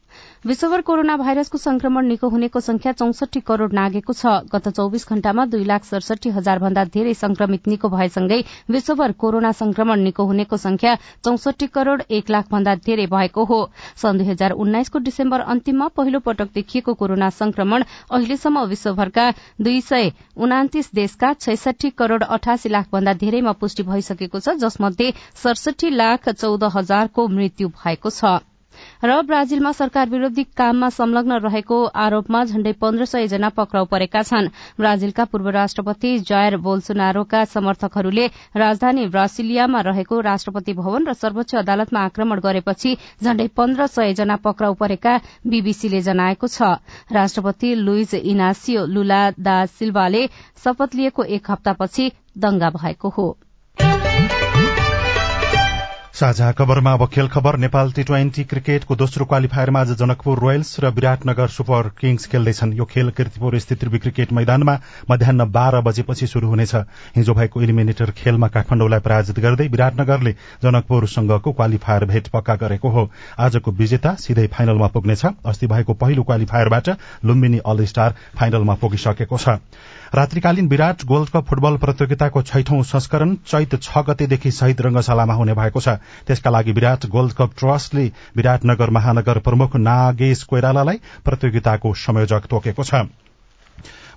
विश्वभर 0.45 0.81
कोरोना 0.81 1.17
भाइरसको 1.17 1.59
संक्रमण 1.59 2.07
निको 2.07 2.29
हुनेको 2.29 2.61
संख्या 2.61 2.93
चौसठी 2.93 3.41
करोड़ 3.41 3.71
नागेको 3.73 4.13
छ। 4.13 4.33
गत 4.53 4.69
चौविस 4.69 5.09
घण्टामा 5.09 5.45
दुई 5.47 5.65
लाख 5.65 5.85
सडसठी 5.85 6.31
हजार 6.31 6.59
भन्दा 6.61 6.85
धेरै 6.97 7.15
संक्रमित 7.15 7.69
निको 7.69 7.89
भएसँगै 7.89 8.39
विश्वभर 8.71 9.13
कोरोना 9.25 9.53
संक्रमण 9.55 10.01
निको 10.01 10.25
हुनेको 10.27 10.57
संख्या 10.59 10.95
चौसठी 11.25 11.67
करोड़ 11.69 12.01
एक 12.11 12.31
लाख 12.31 12.53
भन्दा 12.53 12.75
धेरै 12.85 13.07
भएको 13.09 13.45
हो। 13.45 13.61
सन् 13.97 14.19
दुई 14.19 14.27
हजार 14.27 14.53
उन्नाइसको 14.61 14.99
डिसेम्बर 15.01 15.49
अन्तिममा 15.49 15.89
पहिलो 15.97 16.21
पटक 16.21 16.53
देखिएको 16.55 16.95
कोरोना 16.95 17.31
संक्रमण 17.41 17.85
अहिलेसम्म 18.13 18.69
विश्वभरका 18.69 19.31
दुई 19.61 19.81
सय 19.83 20.13
उनातिस 20.37 20.95
देशका 20.95 21.33
छैसठी 21.41 21.91
करोड़ 21.99 22.23
अठासी 22.23 22.69
लाख 22.69 22.93
भन्दा 22.93 23.21
धेरैमा 23.21 23.61
पुष्टि 23.61 23.83
भइसकेको 23.89 24.41
छ 24.41 24.61
जसमध्ये 24.61 25.13
सडसठी 25.43 25.97
लाख 25.99 26.29
चौध 26.31 26.73
हजारको 26.75 27.29
मृत्यु 27.29 27.69
भएको 27.77 28.11
छ। 28.13 28.41
र 29.05 29.21
ब्राजिलमा 29.23 29.73
सरकार 29.73 30.09
विरोधी 30.09 30.45
काममा 30.57 30.89
संलग्न 30.91 31.39
रहेको 31.41 31.79
आरोपमा 32.05 32.45
झण्डै 32.45 32.73
पन्ध्र 32.81 33.05
सय 33.05 33.27
जना 33.29 33.49
पक्राउ 33.51 33.85
परेका 33.87 34.23
छन्। 34.23 34.49
ब्राजिलका 34.79 35.25
पूर्व 35.25 35.49
राष्ट्रपति 35.51 36.19
जायर 36.21 36.57
बोल्सोनारोका 36.59 37.45
समर्थकहरूले 37.47 38.27
राजधानी 38.57 39.07
ब्रासिलियामा 39.09 39.81
रहेको 39.83 40.21
राष्ट्रपति 40.23 40.73
भवन 40.75 41.07
र 41.07 41.13
सर्वोच्च 41.15 41.55
अदालतमा 41.57 42.01
आक्रमण 42.03 42.41
गरेपछि 42.41 42.97
झण्डै 43.23 43.47
पन्ध्र 43.57 43.87
सय 43.89 44.15
जना 44.15 44.37
पक्राउ 44.45 44.75
परेका 44.75 45.17
बीबीसीले 45.47 46.01
जनाएको 46.03 46.47
छ। 46.49 46.75
राष्ट्रपति 47.13 47.75
लुइज 47.77 48.15
इनासियो 48.15 48.85
लुला 48.87 49.23
दा 49.39 49.65
सिल्वाले 49.69 50.27
शपथ 50.65 50.95
लिएको 50.95 51.25
एक 51.37 51.51
हप्तापछि 51.51 52.11
दंगा 52.39 52.71
भएको 52.71 53.09
हो। 53.09 53.27
साझा 56.15 56.51
खबरमा 56.53 56.93
अब 56.93 57.07
खेल 57.11 57.29
खबर। 57.29 57.57
नेपाल 57.59 57.91
टी 57.93 58.03
ट्वेन्टी 58.05 58.43
क्रिकेटको 58.45 58.97
दोस्रो 58.97 59.25
क्वालिफायरमा 59.27 59.81
आज 59.81 59.91
जनकपुर 59.99 60.39
रोयल्स 60.39 60.69
र 60.81 60.91
विराटनगर 60.95 61.49
सुपर 61.51 61.89
किङ्स 61.99 62.27
खेल्दैछन्। 62.31 62.73
यो 62.73 62.85
खेल 62.85 63.11
किर्तिपुर 63.11 63.59
स्थित 63.59 63.79
त्रिवी 63.81 63.99
क्रिकेट 63.99 64.33
मैदानमा 64.33 64.79
मध्याह 65.11 65.45
बाह्र 65.51 65.81
बजेपछि 65.83 66.27
शुरू 66.27 66.49
हुनेछ। 66.49 66.75
हिजो 67.17 67.35
भएको 67.35 67.63
इलिमिनेटर 67.63 68.11
खेलमा 68.15 68.49
काठमाडौँलाई 68.49 69.01
पराजित 69.01 69.41
गर्दै 69.41 69.67
विराटनगरले 69.67 70.33
जनकपुरसँगको 70.63 71.53
क्वालिफायर 71.53 72.05
भेट 72.05 72.29
पक्का 72.31 72.55
गरेको 72.63 72.89
हो। 72.89 73.11
आजको 73.39 73.71
विजेता 73.73 74.15
सिधै 74.15 74.47
फाइनलमा 74.55 74.89
पुग्नेछ। 74.95 75.27
अस्ति 75.45 75.67
भएको 75.67 75.95
पहिलो 75.99 76.23
क्वालिफायरबाट 76.23 76.89
लुम्बिनी 77.25 77.59
अल 77.67 77.85
स्टार 77.87 78.15
फाइनलमा 78.39 78.75
पुगिसकेको 78.79 79.39
छ। 79.39 79.59
रात्रिकालीन 80.15 80.67
विराट 80.69 81.03
गोल्ड 81.05 81.31
कप 81.31 81.47
फुटबल 81.47 81.77
प्रतियोगिताको 81.77 82.43
छैठौं 82.43 82.83
संस्करण 82.83 83.35
चैत 83.47 83.75
छ 83.83 84.03
गतेदेखि 84.07 84.51
शहीद 84.51 84.81
रंगशालामा 84.81 85.35
हुने 85.35 85.55
भएको 85.55 85.81
छ। 85.81 85.97
त्यसका 86.27 86.51
लागि 86.51 86.73
विराट 86.73 87.07
गोल्ड 87.11 87.33
कप 87.35 87.59
ट्रस्टले 87.59 88.05
विराटनगर 88.37 88.91
महानगर 88.91 89.39
प्रमुख 89.43 89.77
नागेश 89.83 90.43
कोइरालालाई 90.45 91.01
प्रतियोगिताको 91.25 91.95
संयोजक 91.99 92.47
तोकेको 92.47 92.85
छ। 92.85 93.03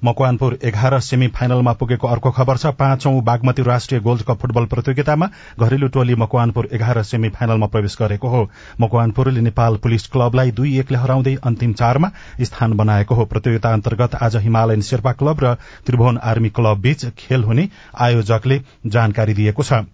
मकवानपुर 0.04 0.58
एघार 0.64 1.00
सेमी 1.00 1.28
फाइनलमा 1.30 1.74
पुगेको 1.74 2.08
अर्को 2.08 2.32
खबर 2.32 2.58
छ। 2.58 2.66
पाँचौं 2.78 3.24
बागमती 3.24 3.64
राष्ट्रिय 3.64 4.02
गोल्ड 4.02 4.24
कप 4.24 4.40
फुटबल 4.42 4.66
प्रतियोगितामा 4.66 5.30
घरेलु 5.60 5.88
टोली 5.88 6.16
मकवानपुर 6.16 6.70
एघार 6.72 7.02
सेमी 7.04 7.30
फाइनलमा 7.30 7.68
प्रवेश 7.68 7.98
गरेको 8.02 8.28
हो। 8.28 8.50
मकवानपुरले 8.82 9.42
नेपाल 9.42 9.78
पुलिस 9.78 10.08
क्लबलाई 10.08 10.52
दुई 10.52 10.78
एकले 10.80 10.98
हराउँदै 10.98 11.36
अन्तिम 11.44 11.74
चारमा 11.74 12.12
स्थान 12.42 12.74
बनाएको 12.74 13.16
हो। 13.16 13.26
प्रतियोगिता 13.26 13.74
अन्तर्गत 13.74 14.16
आज 14.22 14.36
हिमालयन 14.38 14.82
शेर्पा 14.84 15.12
क्लब 15.14 15.44
र 15.44 15.54
त्रिभुवन 15.86 16.18
आर्मी 16.24 16.50
क्लब 16.50 16.82
बीच 16.82 17.06
खेल 17.18 17.44
हुने 17.44 17.70
आयोजकले 18.00 18.62
जानकारी 18.88 19.34
दिएको 19.34 19.64
छ। 19.64 19.86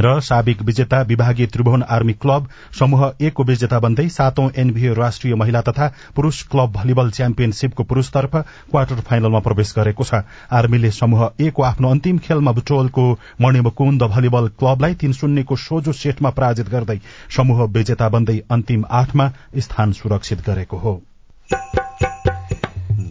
र 0.00 0.20
साबिक 0.22 0.62
विजेता 0.62 1.00
विभागीय 1.04 1.46
त्रिभुवन 1.46 1.82
आर्मी 1.90 2.12
क्लब 2.16 2.48
समूह 2.78 3.04
एकको 3.20 3.44
विजेता 3.44 3.78
बन्दै 3.80 4.08
सातौं 4.10 4.48
एनभीए 4.56 4.94
राष्ट्रिय 4.94 5.34
महिला 5.34 5.60
तथा 5.62 5.88
पुरूष 6.16 6.42
क्लब 6.46 6.72
भलिबल 6.72 7.10
च्याम्पियनशीपको 7.10 7.84
पुरूषतर्फ 7.84 8.36
क्वार्टर 8.70 9.00
फाइनलमा 9.02 9.38
प्रवेश 9.40 9.72
गरेको 9.76 10.04
छ। 10.04 10.22
आर्मीले 10.52 10.90
समूह 10.92 11.28
एकको 11.40 11.62
आफ्नो 11.62 11.90
अन्तिम 11.90 12.18
खेलमा 12.18 12.52
बुटोलको 12.52 13.06
मणिमुकुन्द 13.40 14.02
भलिबल 14.10 14.48
क्लबलाई 14.58 14.94
तीन 14.96 15.12
शून्यको 15.12 15.56
सोझो 15.58 15.92
सेटमा 15.94 16.30
पराजित 16.32 16.68
गर्दै 16.70 16.98
समूह 17.30 17.64
विजेता 17.70 18.08
बन्दै 18.08 18.38
अन्तिम 18.50 18.84
आठमा 18.92 19.30
स्थान 19.58 19.92
सुरक्षित 19.92 20.46
गरेको 20.46 20.76
हो। 20.78 21.00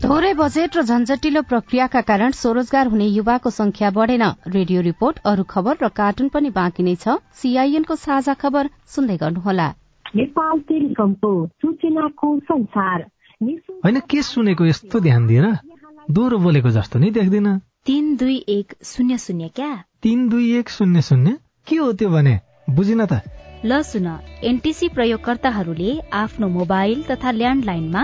थोरै 0.04 0.32
बजेट 0.36 0.76
र 0.78 0.82
झन्झटिलो 0.84 1.42
प्रक्रियाका 1.50 2.00
कारण 2.08 2.32
स्वरोजगार 2.36 2.88
हुने 2.94 3.06
युवाको 3.08 3.50
संख्या 3.50 3.90
बढ़ेन। 3.98 4.24
रेडियो 4.56 4.82
रिपोर्ट 4.88 5.20
अरू 5.24 5.44
खबर 5.48 5.78
र 5.82 5.88
कार्टुन 6.00 6.28
पनि 6.34 6.50
बाँकी 6.58 6.84
नै 6.84 6.96
छ। 6.96 7.16
सीआईएनको 7.40 7.96
साझा 7.96 8.34
खबर 8.42 8.70
सुन्दै 8.96 9.16
गर्नुहोला। 9.22 9.68
होइन 13.86 14.00
के 14.12 14.20
सुनेको 14.22 14.66
यस्तो 14.66 15.00
ध्यान 15.00 15.28
दिएर 15.28 15.48
दोहोरो 16.12 16.38
बोलेको 16.48 16.70
जस्तो 16.78 17.00
नै 17.00 17.10
देख्दिन। 17.20 17.48
तीन 17.88 18.06
दुई 18.20 18.38
एक 18.58 18.76
शून्य 18.84 19.18
शून्य 19.18 19.48
क्या? 19.56 19.72
तीन 20.04 20.28
दुई 20.30 20.52
एक 20.60 20.70
शून्य 20.70 21.02
शून्य? 21.02 21.38
के 21.68 21.76
हो 21.76 21.88
त्यो 21.94 22.10
भने? 22.10 22.36
बुझिन 22.76 23.06
त। 23.06 23.24
ल 23.64 23.82
सुन 23.82 24.08
एनटीसी 24.44 24.88
प्रयोगकर्ताहरूले 24.92 25.92
आफ्नो 26.14 26.48
मोबाइल 26.60 27.04
तथा 27.08 27.32
ल्यान्डलाइनमा 27.32 28.04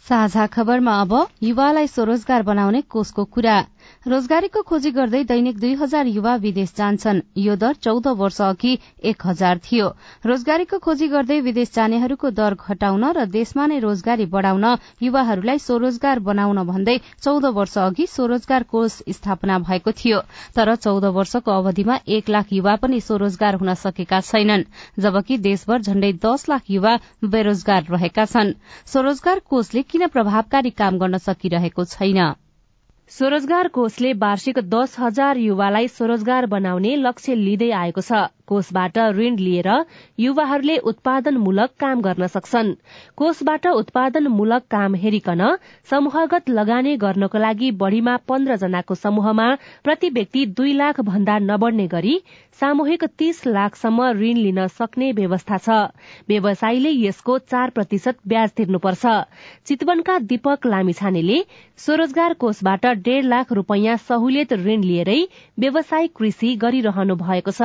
साझा 0.11 0.45
खबरमा 0.47 0.93
अब 1.01 1.13
युवालाई 1.41 1.87
स्वरोजगार 1.87 2.41
बनाउने 2.43 2.79
कोषको 2.83 3.23
कुरा। 3.25 3.57
रोजगारीको 4.07 4.61
खोजी 4.61 4.89
गर्दै 4.91 5.23
दैनिक 5.23 5.59
दुई 5.59 5.73
हजार 5.73 6.07
युवा 6.07 6.33
विदेश 6.35 6.73
जान्छन्। 6.75 7.21
यो 7.37 7.55
दर 7.55 7.73
चौध 7.79 8.07
वर्ष 8.19 8.39
अघि 8.41 8.73
एक 9.03 9.25
हजार 9.25 9.57
थियो। 9.63 9.87
रोजगारीको 10.25 10.79
खोजी 10.79 11.07
गर्दै 11.07 11.39
विदेश 11.41 11.71
जानेहरूको 11.71 12.31
दर 12.31 12.55
घटाउन 12.59 13.05
र 13.17 13.25
देशमा 13.31 13.67
नै 13.67 13.77
रोजगारी 13.79 14.25
बढ़ाउन 14.25 14.65
युवाहरूलाई 15.01 15.59
स्वरोजगार 15.59 16.19
बनाउन 16.19 16.59
भन्दै 16.67 16.97
चौध 17.23 17.45
वर्ष 17.55 17.77
अघि 17.77 18.07
स्वरोजगार 18.07 18.63
कोष 18.67 18.99
स्थापना 19.09 19.59
भएको 19.63 19.91
थियो। 19.93 20.19
तर 20.51 20.75
चौध 20.77 21.05
वर्षको 21.15 21.51
अवधिमा 21.53 21.99
एक 22.09 22.29
लाख 22.29 22.51
युवा 22.51 22.75
पनि 22.83 22.99
स्वरोजगार 22.99 23.61
हुन 23.63 23.73
सकेका 23.79 24.19
छैनन् 24.27 24.67
जबकि 24.99 25.37
देशभर 25.39 25.81
झण्डै 25.81 26.11
दस 26.19 26.49
लाख 26.49 26.69
युवा 26.69 26.99
बेरोजगार 27.31 27.89
रहेका 27.89 28.25
छन्। 28.27 28.53
स्वरोजगार 28.85 29.39
कोषले 29.49 29.87
प्रभावकारी 30.07 30.69
काम 30.69 30.97
गर्न 30.97 31.17
सकिरहेको 31.17 31.83
छैन। 31.83 32.33
स्वरोजगार 33.07 33.67
कोषले 33.67 34.13
वार्षिक 34.13 34.59
दस 34.59 34.99
हजार 34.99 35.37
युवालाई 35.37 35.87
स्वरोजगार 35.87 36.45
बनाउने 36.45 36.95
लक्ष्य 36.95 37.35
लिँदै 37.35 37.71
आएको 37.71 38.01
छ। 38.01 38.11
कोषबाट 38.51 38.97
ऋण 39.17 39.35
लिएर 39.39 39.69
युवाहरूले 40.19 40.77
उत्पादनमूलक 40.85 41.69
काम 41.79 42.01
गर्न 42.01 42.27
सक्छन्। 42.27 42.73
कोषबाट 43.17 43.67
उत्पादनमूलक 43.73 44.63
काम 44.71 44.95
हेरिकन 45.03 45.43
समूहगत 45.89 46.49
लगानी 46.51 46.95
गर्नको 46.97 47.37
लागि 47.39 47.71
बढ़ीमा 47.81 48.15
पन्ध्र 48.29 48.55
जनाको 48.57 48.95
समूहमा 48.97 49.47
प्रति 49.83 50.09
व्यक्ति 50.11 50.45
दुई 50.57 50.73
लाख 50.73 50.99
भन्दा 51.09 51.37
नबढ़ने 51.41 51.87
गरी 51.87 52.15
सामूहिक 52.59 53.03
तीस 53.17 53.45
लाखसम्म 53.47 54.09
ऋण 54.13 54.37
लिन 54.37 54.65
सक्ने 54.69 55.11
व्यवस्था 55.13 55.57
छ। 55.57 55.69
व्यवसायीले 56.29 56.89
यसको 56.91 57.37
चार 57.41 57.69
प्रतिशत 57.69 58.17
ब्याज 58.27 58.49
तिर्नुपर्छ। 58.57 59.05
चितवनका 59.67 60.17
दीपक 60.27 60.65
लामिछानेले 60.65 61.39
स्वरोजगार 61.79 62.33
कोषबाट 62.41 62.85
डेढ़ 63.05 63.25
लाख 63.25 63.51
रूपियाँ 63.53 63.97
सहुलियत 63.99 64.53
ऋण 64.55 64.83
लिएरै 64.83 65.19
व्यवसायिक 65.59 66.11
कृषि 66.17 66.55
गरिरहनु 66.57 67.15
भएको 67.17 67.51
छ। 67.51 67.61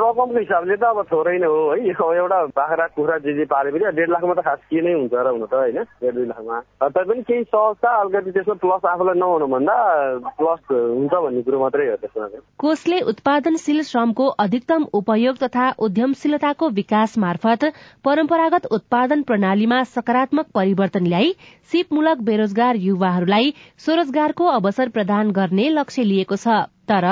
रकमको 0.00 0.38
हिसाबले 0.38 0.76
त 0.76 0.84
अब 0.90 0.98
थोरै 1.12 1.36
नै 1.38 1.46
हो 1.46 1.60
है। 1.70 1.78
एउटा 2.20 2.38
बाख्रा 2.56 2.86
कुखुरा 2.94 3.16
जे 3.24 3.32
जे 3.38 3.44
पाले 3.52 3.70
पनि 3.70 3.92
डेढ 3.96 4.10
लाखमा 4.10 4.34
त 4.34 4.44
खास 4.46 4.60
के 4.70 4.80
नै 4.80 4.92
हुन्छ 4.92 5.14
र 5.14 5.28
हुन 5.28 5.44
त 5.46 5.54
होइन? 5.54 5.78
डेढ 6.02 6.14
दुई 6.14 6.26
लाखमा। 6.30 6.60
तैपनि 6.88 7.22
केही 7.28 7.44
सहजता 7.44 7.90
अलिकति 8.00 8.30
त्यसमा 8.32 8.54
प्लस 8.64 8.84
आफूलाई 8.92 9.18
नहुनु 9.20 9.46
भन्दा 9.54 9.76
प्लस 10.40 10.60
हुन्छ 10.72 11.12
भन्ने 11.14 11.42
कुरो 11.42 11.58
मात्रै 11.60 11.88
हो 11.90 11.96
त्यसमा। 12.02 12.26
कोषले 12.60 13.00
उत्पादनशील 13.12 13.82
श्रमको 13.90 14.26
अधिकतम 14.44 14.86
उपयोग 14.94 15.36
तथा 15.42 15.66
उद्यमशीलताको 15.86 16.68
विकास 16.80 17.18
मार्फत 17.18 17.64
परम्परागत 18.04 18.66
उत्पादन 18.72 19.22
प्रणालीमा 19.22 19.82
सकारात्मक 19.92 20.46
परिवर्तन 20.54 21.06
ल्याई 21.06 21.32
सिपमूलक 21.72 22.26
बेरोजगार 22.26 22.74
युवाहरूलाई 22.80 23.54
स्वरोजगारको 23.78 24.44
अवसर 24.50 24.88
प्रदान 24.90 25.30
गर्ने 25.32 25.68
लक्ष्य 25.70 26.04
लिएको 26.04 26.36
छ। 26.36 26.60
तर 26.90 27.06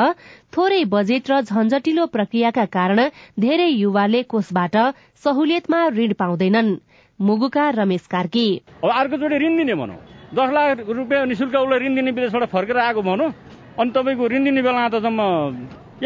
थोरै 0.57 0.83
बजेट 0.91 1.31
र 1.31 1.41
झन्झटिलो 1.43 2.07
प्रक्रियाका 2.15 2.65
कारण 2.77 3.01
धेरै 3.41 3.69
युवाले 3.69 4.23
कोषबाट 4.33 4.77
सहुलियतमा 5.25 5.87
ऋण 5.97 6.13
पाउँदैनन्। 6.19 6.77
मुगुका 7.19 7.69
रमेश 7.75 8.07
कार्की। 8.11 8.47
अब 8.85 8.91
अर्कोचोटि 8.91 9.39
ऋण 9.39 9.57
दिने 9.57 9.75
भनौँ। 9.75 9.99
दस 10.35 10.51
लाख 10.55 10.85
रुपियाँ 10.89 11.27
निशुल्क 11.27 11.55
उसलाई 11.57 11.79
ऋण 11.79 11.95
दिने 11.95 12.11
विदेशबाट 12.11 12.49
फर्केर 12.51 12.77
आएको 12.79 13.03
भनौँ। 13.03 13.31
अनि 13.79 13.91
तपाईँको 13.91 14.29
ऋण 14.29 14.45
दिने 14.45 14.63
बेलामा 14.63 14.89
त 14.89 15.03
जम्मा 15.03 15.27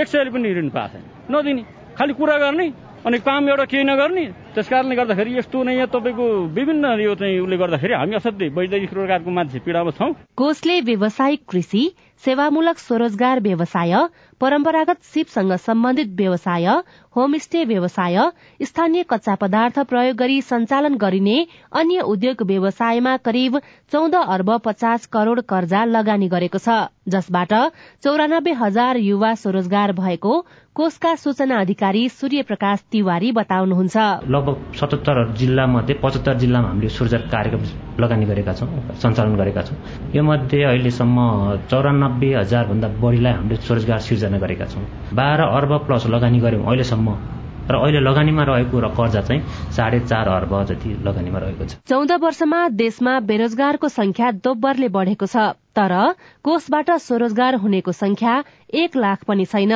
एक 0.01 0.09
सयले 0.09 0.31
पनि 0.31 0.55
ऋण 0.55 0.69
पाएको 0.73 0.89
छैन। 0.93 1.05
नदिने। 1.33 1.63
खालि 1.93 2.13
कुरा 2.17 2.37
गर्ने 2.39 2.67
अनि 3.05 3.19
काम 3.19 3.49
एउटा 3.49 3.65
केही 3.69 3.85
नगर्ने। 3.85 4.25
त्यस 4.55 4.69
कारणले 4.69 4.95
गर्दाखेरि 4.97 5.31
यस्तो 5.39 5.63
नै 5.65 5.75
यहाँ 5.77 5.89
तपाईँको 5.93 6.25
विभिन्न 6.57 6.85
यो 7.03 7.15
चाहिँ 7.21 7.41
उसले 7.45 7.57
गर्दाखेरि 7.61 7.95
हामी 7.95 8.15
असाध्यै 8.17 8.49
वैदेशिक 8.57 8.93
रोजगारको 8.95 9.31
मान्छे 9.31 9.59
पीडामा 9.67 9.91
छौँ। 9.99 10.13
कोषले 10.37 10.81
व्यावसायिक 10.89 11.41
कृषि 11.51 11.83
सेवामूलक 12.25 12.79
स्वरोजगार 12.79 13.41
व्यवसाय 13.41 13.95
परम्परागत 14.41 15.03
सिपसँग 15.05 15.53
सम्बन्धित 15.59 16.09
व्यवसाय 16.17 16.67
होमस्टे 17.17 17.65
व्यवसाय 17.65 18.19
स्थानीय 18.61 19.03
कच्चा 19.11 19.35
पदार्थ 19.35 19.79
प्रयोग 19.91 20.17
गरी 20.17 20.41
सञ्चालन 20.43 20.95
गरिने 20.97 21.37
अन्य 21.73 22.01
उद्योग 22.07 22.43
व्यवसायमा 22.47 23.17
करिब 23.25 23.59
चौध 23.93 24.15
अर्ब 24.17 24.57
पचास 24.65 25.07
करोड़ 25.13 25.41
कर्जा 25.49 25.85
लगानी 25.87 26.29
गरेको 26.29 26.59
छ 26.59 26.79
जसबाट 27.09 27.55
चौरानब्बे 28.05 28.53
हजार 28.59 28.97
युवा 29.03 29.35
स्वरोजगार 29.37 29.93
भएको 29.95 30.35
कोषका 30.77 31.15
सूचना 31.15 31.59
अधिकारी 31.61 32.09
सूर्य 32.09 32.43
प्रकाश 32.43 32.83
तिवारी 32.93 33.31
बताउनुहुन्छ। 33.33 33.97
लगभग 34.25 34.73
सतहत्तर 34.73 35.19
जिल्ला 35.37 35.67
मध्ये 35.69 35.95
पचहत्तर 36.01 36.39
जिल्लामा 36.41 36.69
हामीले 36.69 36.89
स्वरोजगार 36.89 37.29
कार्यक्रम 37.29 38.01
लगानी 38.01 38.25
गरेका 38.25 38.53
छौँ 38.57 38.69
सञ्चालन 38.97 39.35
गरेका 39.37 39.63
छौँ। 39.69 39.77
यो 40.17 40.23
मध्ये 40.25 40.63
अहिलेसम्म 40.65 41.19
चौरानब्बे 41.69 42.31
भन्दा 42.73 42.89
बढीलाई 43.05 43.33
हामीले 43.33 43.57
स्वरोजगार 43.61 44.01
सिर्जना 44.01 44.39
गरेका 44.41 44.67
छौँ। 44.73 44.85
बाह्र 45.13 45.41
अर्ब 45.61 45.73
प्लस 45.87 46.07
लगानी 46.09 46.41
गऱ्यौँ 46.41 46.65
अहिलेसम्म। 46.65 47.09
र 47.69 47.75
अहिले 47.77 48.01
लगानीमा 48.01 48.43
रहेको 48.43 48.77
र 48.81 48.89
कर्जा 48.97 49.21
चाहिँ 49.29 49.41
साढे 49.77 50.01
चार 50.09 50.29
अर्ब 50.41 50.53
जति 50.73 50.89
लगानीमा 51.05 51.39
रहेको 51.39 51.65
छ। 51.69 51.73
चौध 51.85 52.13
वर्षमा 52.17 52.69
देशमा 52.81 53.21
बेरोजगारको 53.29 53.89
संख्या 53.93 54.31
दोब्बरले 54.41 54.89
बढ़ेको 54.89 55.27
छ 55.29 55.53
तर 55.77 55.93
कोषबाट 56.43 56.91
स्वरोजगार 56.99 57.55
हुनेको 57.61 57.93
संख्या 57.95 58.43
एक 58.73 58.97
लाख 58.97 59.25
पनि 59.29 59.45
छैन। 59.45 59.73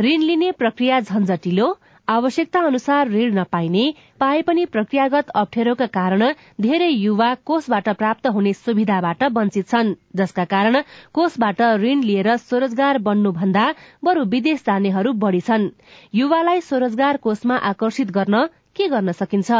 ऋण 0.00 0.20
लिने 0.22 0.50
प्रक्रिया 0.50 1.00
झन्झटिलो 1.00 1.72
आवश्यकता 2.08 2.60
अनुसार 2.60 3.08
ऋण 3.08 3.34
नपाइने 3.34 3.84
पाए 4.20 4.40
पनि 4.42 4.64
प्रक्रियागत 4.64 5.28
अप्ठ्यारोका 5.34 5.86
कारण 5.86 6.22
धेरै 6.60 6.88
युवा 6.88 7.34
कोषबाट 7.46 7.88
प्राप्त 7.88 8.26
हुने 8.26 8.52
सुविधाबाट 8.52 9.22
वञ्चित 9.32 9.68
छन् 9.68 9.92
जसका 10.16 10.44
कारण 10.44 10.80
कोषबाट 11.14 11.62
ऋण 11.62 12.02
लिएर 12.02 12.36
स्वरोजगार 12.36 12.98
बन्नुभन्दा 12.98 13.66
बरू 14.04 14.24
विदेश 14.24 14.62
जानेहरू 14.66 15.12
बढ़ी 15.12 15.40
छन्। 15.40 15.68
युवालाई 16.14 16.60
स्वरोजगार 16.60 17.16
कोषमा 17.16 17.56
आकर्षित 17.56 18.10
गर्न 18.10 18.46
के 18.76 18.88
गर्न 18.88 19.12
सकिन्छ? 19.12 19.50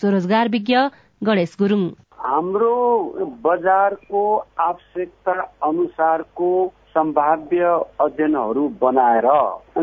स्वरोजगार 0.00 0.48
विज्ञ 0.48 0.76
गणेश 1.22 1.56
गुरूङ। 1.58 1.88
हाम्रो 2.20 2.74
बजारको 3.44 4.22
आवश्यकता 4.60 5.32
अनुसारको 5.62 6.50
सम्भाव्य 6.94 7.66
अध्ययनहरू 8.00 8.68
बनाएर 8.80 9.26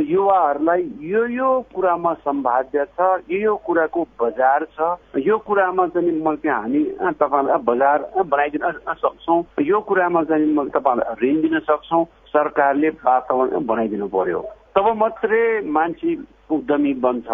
युवाहरूलाई 0.01 0.83
यो 1.01 1.25
यो 1.27 1.49
कुरामा 1.75 2.13
सम्भाव्य 2.25 2.85
छ 2.97 3.09
यो 3.31 3.39
यो 3.39 3.55
कुराको 3.65 4.03
बजार 4.21 4.65
छ 4.75 4.91
यो 5.27 5.37
कुरामा 5.37 5.87
चाहिँ 5.87 6.21
म 6.21 6.35
त्यहाँ 6.35 6.61
हामी 6.61 6.83
तपाईँलाई 7.21 7.63
बजार 7.63 8.05
बनाइदिन 8.27 8.71
सक्छौँ 8.97 9.43
यो 9.63 9.79
कुरामा 9.87 10.23
चाहिँ 10.23 10.53
म 10.53 10.67
तपाईँहरूलाई 10.69 11.15
ऋण 11.23 11.41
दिन 11.41 11.59
सक्छौँ 11.59 12.03
सरकारले 12.27 12.89
वातावरण 13.05 13.65
बनाइदिनु 13.65 14.07
पर्यो। 14.07 14.39
तब 14.77 14.87
मात्रै 14.95 15.45
मान्छे 15.75 16.11
उद्यमी 16.53 16.91
बन्छ। 17.03 17.27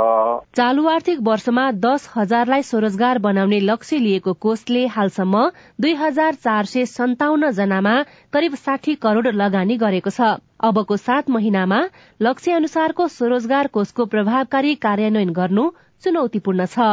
चालु 0.57 0.83
आर्थिक 0.89 1.19
वर्षमा 1.21 1.65
दस 1.77 2.07
हजारलाई 2.11 2.63
स्वरोजगार 2.63 3.17
बनाउने 3.25 3.59
लक्ष्य 3.61 3.97
लिएको 3.99 4.33
कोषले 4.45 4.85
हालसम्म 4.87 5.41
दुई 5.79 5.93
हजार 5.95 6.39
चार 6.45 6.65
सय 6.65 6.85
सन्ताउन्न 6.91 7.49
जनामा 7.59 7.95
करिब 8.33 8.55
साठी 8.61 8.95
करोड़ 9.03 9.35
लगानी 9.41 9.77
गरेको 9.77 10.09
छ। 10.09 10.29
अबको 10.63 10.97
सात 10.97 11.29
महिनामा 11.29 11.81
लक्ष्य 12.21 12.51
अनुसारको 12.53 13.07
स्वरोजगार 13.17 13.67
कोषको 13.75 14.05
प्रभावकारी 14.15 14.73
कार्यान्वयन 14.87 15.35
गर्नु 15.35 15.69
चुनौतीपूर्ण 16.03 16.65
छ। 16.67 16.89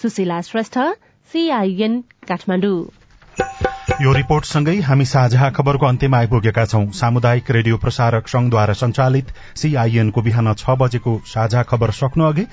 सुशीला 0.00 0.40
श्रेष्ठ 0.48 0.78
सीआईएन 1.30 2.00
काठमाडौँ। 2.28 2.80
यो 4.02 4.12
रिपोर्टसँगै 4.12 4.74
हामी 4.80 5.04
साझा 5.10 5.48
खबरको 5.58 5.86
अन्त्यमा 5.86 6.18
आइपुगेका 6.18 6.64
छौं। 6.72 6.82
सामुदायिक 6.98 7.50
रेडियो 7.58 7.76
प्रसारक 7.84 8.28
संघद्वारा 8.28 8.74
संचालित 8.80 9.32
सीआईएनको 9.62 10.26
बिहान 10.28 10.54
छ 10.54 10.76
बजेको 10.82 11.18
साझा 11.26 11.62
खबर 11.70 11.96
सक्नु 12.00 12.24
अघि 12.24 12.46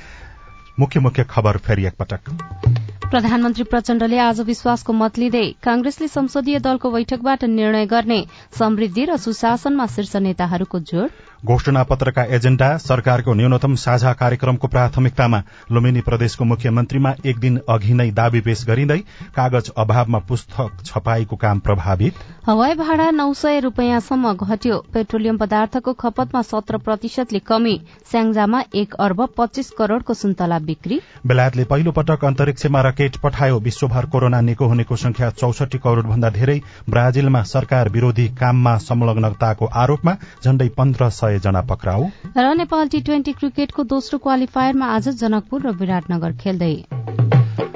मुख्य 0.79 0.99
मुख्य 0.99 1.27
खबर 1.29 1.57
फेरि 1.67 1.85
एकपटक। 1.85 2.88
प्रधानमन्त्री 3.11 3.63
प्रचण्डले 3.63 4.17
आज 4.17 4.39
विश्वासको 4.45 4.93
मत 4.93 5.17
लिँदै 5.17 5.41
कांग्रेसले 5.63 6.07
संसदीय 6.07 6.57
दलको 6.59 6.89
बैठकबाट 6.91 7.43
निर्णय 7.43 7.85
गर्ने 7.85 8.21
समृद्धि 8.53 9.05
र 9.05 9.15
सुशासनमा 9.17 9.85
शीर्ष 9.89 10.15
नेताहरूको 10.15 10.79
जोड़। 10.81 11.07
घोषणा 11.45 11.83
पत्रका 11.83 12.23
एजेण्डा 12.35 12.67
सरकारको 12.77 13.33
न्यूनतम 13.33 13.75
साझा 13.75 14.11
कार्यक्रमको 14.13 14.67
प्राथमिकतामा 14.67 15.41
लुम्बिनी 15.71 16.01
प्रदेशको 16.01 16.45
मुख्यमन्त्रीमा 16.45 17.13
एक 17.25 17.39
दिन 17.39 17.59
अघि 17.69 17.93
नै 17.93 18.09
दावी 18.11 18.41
पेश 18.41 18.63
गरिँदै 18.67 18.97
कागज 19.33 19.71
अभावमा 19.77 20.19
पुस्तक 20.29 20.85
छपाईको 20.85 21.35
काम 21.35 21.59
प्रभावित। 21.59 22.13
हवाई 22.45 22.73
भाडा 22.75 23.09
नौ 23.11 23.33
सय 23.33 23.59
रूपियाँसम्म 23.59 24.33
घट्यो। 24.35 24.77
पेट्रोलियम 24.93 25.37
पदार्थको 25.37 25.93
खपतमा 25.95 26.41
सत्र 26.41 26.77
प्रतिशतले 26.85 27.39
कमी। 27.47 27.75
स्याङ्जामा 28.11 28.61
एक 28.75 28.93
अर्ब 28.99 29.27
पच्चीस 29.37 29.71
करोड़को 29.77 30.13
सुन्तला 30.13 30.59
बिक्री। 30.69 31.01
बेलायतले 31.25 31.63
पहिलो 31.65 31.91
पटक 31.91 32.25
अन्तरिक्षमा 32.25 32.81
रकेट 32.99 33.15
पठायो। 33.15 33.59
विश्वभर 33.59 34.05
कोरोना 34.11 34.39
निको 34.41 34.65
हुनेको 34.67 34.95
संख्या 34.97 35.29
चौसठी 35.31 35.77
करोड़ 35.79 36.05
भन्दा 36.05 36.29
धेरै। 36.29 36.59
ब्राजिलमा 36.89 37.41
सरकार 37.45 37.89
विरोधी 37.89 38.27
काममा 38.35 38.75
संलग्नताको 38.77 39.65
आरोपमा 39.73 40.15
झण्डै 40.43 40.67
पन्ध्र 40.77 41.09
सय 41.09 41.39
जना 41.39 41.61
पक्राउ। 41.63 42.03
र 42.35 42.53
नेपाल 42.59 42.87
टी 42.89 42.99
ट्वेन्टी 43.01 43.33
क्रिकेटको 43.39 43.83
दोस्रो 43.85 44.19
क्वालिफायरमा 44.19 44.85
आज 44.91 45.09
जनकपुर 45.15 45.61
र 45.61 45.71
विराटनगर 45.79 46.31
खेल्दै। 46.35 46.75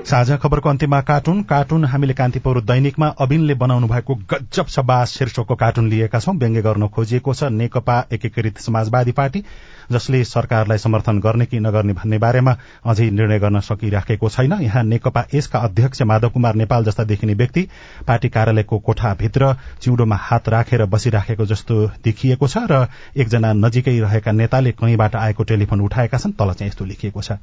साझा 0.05 0.35
खबरको 0.37 0.69
अन्त्यमा 0.69 0.99
कार्टुन। 1.01 1.41
कार्टुन 1.49 1.85
हामीले 1.85 2.13
कान्तिपुर 2.13 2.59
दैनिकमा 2.61 3.07
अबिनले 3.23 3.53
बनाउनु 3.55 3.87
भएको 3.87 4.15
गजब 4.31 4.65
सबास 4.67 5.11
शीर्षकको 5.11 5.55
कार्टुन 5.55 5.87
लिएका 5.89 6.19
छौं। 6.19 6.35
व्यङ्ग्य 6.37 6.61
गर्न 6.61 6.87
खोजिएको 6.87 7.33
छ 7.33 7.43
नेकपा 7.51 7.95
एकीकृत 8.11 8.57
समाजवादी 8.59 9.11
पार्टी 9.11 9.43
जसले 9.91 10.23
सरकारलाई 10.23 10.77
समर्थन 10.77 11.19
गर्ने 11.19 11.45
कि 11.45 11.59
नगर्ने 11.59 11.93
भन्ने 11.93 12.17
बारेमा 12.19 12.55
अझै 12.85 13.09
निर्णय 13.11 13.39
गर्न 13.39 13.59
सकिराखेको 13.61 14.29
छैन। 14.29 14.53
यहाँ 14.61 14.83
नेकपा 14.83 15.23
यसका 15.33 15.59
अध्यक्ष 15.61 16.01
माधव 16.03 16.29
कुमार 16.29 16.55
नेपाल 16.55 16.83
जस्ता 16.83 17.03
देखिने 17.05 17.33
व्यक्ति 17.33 17.67
पार्टी 18.07 18.29
कार्यालयको 18.29 18.79
कोठाभित्र 18.81 19.55
चिउँडोमा 19.81 20.15
हात 20.19 20.49
राखेर 20.49 20.85
बसिराखेको 20.87 21.45
जस्तो 21.45 21.79
देखिएको 22.03 22.47
छ 22.47 22.67
र 22.71 22.87
एकजना 23.17 23.53
नजिकै 23.55 23.99
रहेका 23.99 24.31
नेताले 24.33 24.71
कहीँबाट 24.75 25.15
आएको 25.15 25.43
टेलिफोन 25.45 25.81
उठाएका 25.81 26.17
छन् 26.17 26.35
तल 26.35 26.53
चाहिँ 26.53 26.69
यस्तो 26.69 26.85
लेखिएको 26.85 27.21
छ। 27.21 27.39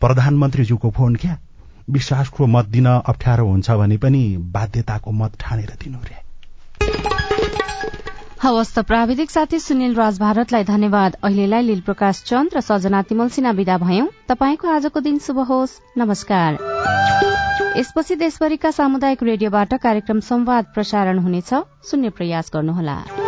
प्रधानमन्त्रीज्यूको 0.00 0.90
फोन 0.90 1.14
क्या? 1.16 1.36
विश्वासको 1.90 2.46
मत 2.46 2.66
दिन 2.66 2.86
अप्ठ्यारो 2.86 3.46
हुन्छ 3.46 3.70
भने 3.70 3.96
पनि 3.96 4.22
बाध्यताको 4.52 5.10
मत 5.10 5.32
ठानेर 5.40 5.72
दिनु 5.82 5.98
रे। 5.98 6.18
हवस् 8.42 8.74
त 8.74 8.78
प्राविधिक 8.78 9.30
साथी 9.30 9.58
सुनिल 9.58 9.94
राज 9.94 10.18
भारतलाई 10.20 10.64
धन्यवाद। 10.64 11.16
अहिलेलाई 11.22 11.62
लील 11.62 11.80
प्रकाश 11.80 12.22
चन्द 12.26 12.56
र 12.56 12.60
सजना 12.60 13.02
तिमल 13.02 13.28
सिन्हा 13.28 13.52
विदा 13.52 13.76
भयौं। 13.78 14.06
तपाईँको 14.28 14.68
आजको 14.68 15.00
दिन 15.00 15.18
शुभ 15.18 15.38
होस्। 15.38 15.78
नमस्कार। 15.98 16.58
यसपछि 17.76 18.14
देशभरिका 18.16 18.70
सामुदायिक 18.70 19.22
रेडियोबाट 19.22 19.74
कार्यक्रम 19.74 20.20
संवाद 20.20 20.64
प्रसारण 20.74 21.18
हुनेछ। 21.18 21.50
सुन्ने 21.90 22.10
प्रयास 22.10 22.50
गर्नुहोला। 22.54 23.19